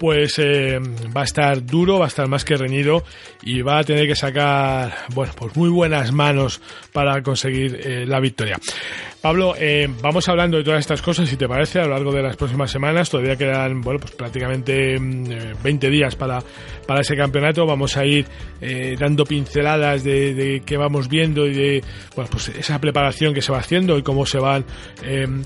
pues 0.04 0.38
eh, 0.38 0.80
va 1.16 1.22
a 1.22 1.24
estar 1.24 1.66
duro, 1.66 1.98
va 1.98 2.04
a 2.04 2.08
estar 2.10 2.28
más 2.28 2.44
que 2.44 2.58
reñido 2.58 3.06
y 3.42 3.62
va 3.62 3.80
a 3.80 3.86
tener 3.86 4.06
que 4.06 4.18
sacar, 4.18 4.94
bueno, 5.16 5.32
pues 5.34 5.56
muy 5.56 5.70
buenas 5.70 6.12
manos 6.12 6.60
para 6.92 7.24
conseguir 7.24 7.80
eh, 7.82 8.06
la 8.06 8.20
victoria. 8.20 8.60
Pablo, 9.22 9.56
eh, 9.58 9.88
vamos 10.02 10.28
hablando 10.28 10.58
de 10.58 10.66
todas 10.66 10.82
estas 10.82 11.02
cosas, 11.02 11.30
si 11.30 11.38
te 11.38 11.48
parece, 11.48 11.80
a 11.80 11.84
lo 11.84 11.92
largo 11.92 12.12
de 12.12 12.22
las 12.22 12.36
próximas 12.36 12.70
semanas. 12.70 13.10
Todavía 13.10 13.38
quedan, 13.38 13.80
bueno, 13.80 14.02
pues 14.02 14.12
prácticamente 14.12 14.98
20 15.00 15.88
mm, 15.88 15.90
días 15.90 16.18
para, 16.18 16.44
para 16.86 17.00
ese 17.00 17.16
campeonato. 17.16 17.66
Vamos 17.66 17.96
a 17.96 18.06
ir 18.06 18.26
dando 19.00 19.24
pinceladas 19.24 20.04
de, 20.04 20.62
qué 20.66 20.76
vamos 20.76 21.08
viendo 21.08 21.48
y 21.48 21.54
de, 21.54 21.84
bueno, 22.18 22.30
pues 22.30 22.50
esa 22.50 22.82
preparación 22.82 23.34
que 23.34 23.42
se 23.42 23.54
va 23.54 23.60
haciendo 23.60 23.98
y 23.98 24.04
cómo 24.04 24.26
se 24.26 24.40
van 24.40 24.66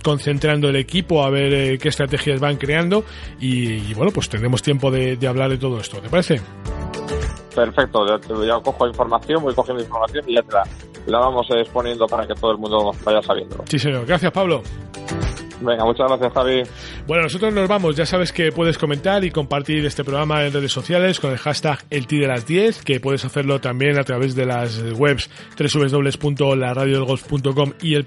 concentrando 0.04 0.70
el 0.70 0.76
equipo, 0.78 1.24
a 1.24 1.30
ver 1.30 1.78
qué 1.78 1.90
estrategias 1.90 2.40
van 2.40 2.58
creando. 2.58 3.06
Y, 3.40 3.94
bueno, 3.94 4.12
pues 4.12 4.28
tendremos 4.48 4.62
tiempo 4.62 4.92
de, 4.92 5.28
hablar 5.28 5.50
de 5.50 5.58
todo 5.58 5.78
esto, 5.78 5.98
¿te 6.00 6.08
parece? 6.08 6.40
Perfecto, 7.54 8.06
ya, 8.46 8.60
cojo 8.62 8.88
información, 8.88 9.44
voy 9.44 9.54
cogiendo 9.54 9.84
información 9.84 10.24
y 10.26 10.36
ya 10.36 10.42
te 10.42 11.12
la, 11.12 11.20
vamos 11.20 11.48
exponiendo 11.50 12.08
para 12.08 12.26
que 12.26 12.34
todo 12.34 12.52
el 12.52 12.58
mundo 12.58 12.94
vaya 13.04 13.22
sabiendo. 13.22 13.66
Sí, 13.66 13.78
señor. 13.78 14.06
Gracias, 14.06 14.32
Pablo. 14.32 14.62
Venga, 15.60 15.86
muchas 15.86 16.08
gracias, 16.08 16.34
Javi. 16.34 16.62
Bueno, 17.08 17.24
nosotros 17.24 17.52
nos 17.54 17.68
vamos. 17.68 17.96
Ya 17.96 18.06
sabes 18.06 18.32
que 18.32 18.52
puedes 18.52 18.78
comentar 18.78 19.24
y 19.24 19.32
compartir 19.32 19.84
este 19.86 20.04
programa 20.04 20.46
en 20.46 20.54
redes 20.54 20.72
sociales 20.72 21.20
con 21.20 21.32
el 21.32 21.38
hashtag 21.38 21.80
el 21.90 22.06
de 22.06 22.28
las 22.28 22.46
10, 22.46 22.84
que 22.84 23.00
puedes 23.00 23.26
hacerlo 23.26 23.60
también 23.60 23.98
a 23.98 24.04
través 24.04 24.36
de 24.36 24.46
las 24.46 24.80
webs 24.94 25.32
www.laradiodelgolf.com 25.58 27.74
y 27.82 27.96
el 27.96 28.06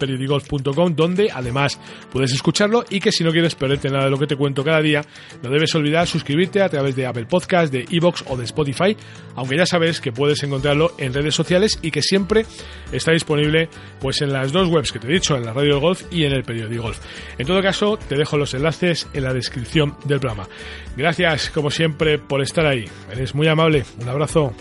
donde 0.94 1.30
además 1.32 1.80
puedes 2.12 2.32
escucharlo 2.32 2.84
y 2.88 3.00
que 3.00 3.12
si 3.12 3.24
no 3.24 3.32
quieres 3.32 3.54
perderte 3.54 3.90
nada 3.90 4.04
de 4.04 4.10
lo 4.10 4.18
que 4.18 4.26
te 4.26 4.36
cuento 4.36 4.64
cada 4.64 4.80
día, 4.80 5.02
no 5.42 5.50
debes 5.50 5.74
olvidar 5.74 6.06
suscribirte 6.06 6.62
a 6.62 6.68
través 6.68 6.96
de 6.96 7.06
Apple 7.06 7.26
Podcast, 7.26 7.72
de 7.72 7.86
Evox 7.90 8.24
o 8.28 8.36
de 8.36 8.44
Spotify, 8.44 8.96
aunque 9.34 9.56
ya 9.56 9.66
sabes 9.66 10.00
que 10.00 10.12
puedes 10.12 10.42
encontrarlo 10.42 10.92
en 10.98 11.12
redes 11.12 11.34
sociales 11.34 11.78
y 11.82 11.90
que 11.90 12.02
siempre 12.02 12.46
está 12.92 13.12
disponible 13.12 13.68
pues 14.00 14.22
en 14.22 14.32
las 14.32 14.52
dos 14.52 14.68
webs 14.68 14.92
que 14.92 14.98
te 14.98 15.08
he 15.08 15.12
dicho, 15.12 15.36
en 15.36 15.44
la 15.44 15.52
Radio 15.52 15.74
del 15.74 15.80
Golf 15.80 16.02
y 16.10 16.24
en 16.24 16.32
el 16.32 16.44
Periódico 16.44 16.82
Golf. 16.82 17.00
En 17.40 17.46
todo 17.46 17.62
caso, 17.62 17.96
te 17.96 18.16
dejo 18.16 18.36
los 18.36 18.52
enlaces 18.52 19.08
en 19.14 19.24
la 19.24 19.32
descripción 19.32 19.96
del 20.04 20.20
programa. 20.20 20.46
Gracias, 20.94 21.48
como 21.48 21.70
siempre, 21.70 22.18
por 22.18 22.42
estar 22.42 22.66
ahí. 22.66 22.84
Eres 23.10 23.34
muy 23.34 23.48
amable. 23.48 23.82
Un 23.98 24.10
abrazo. 24.10 24.52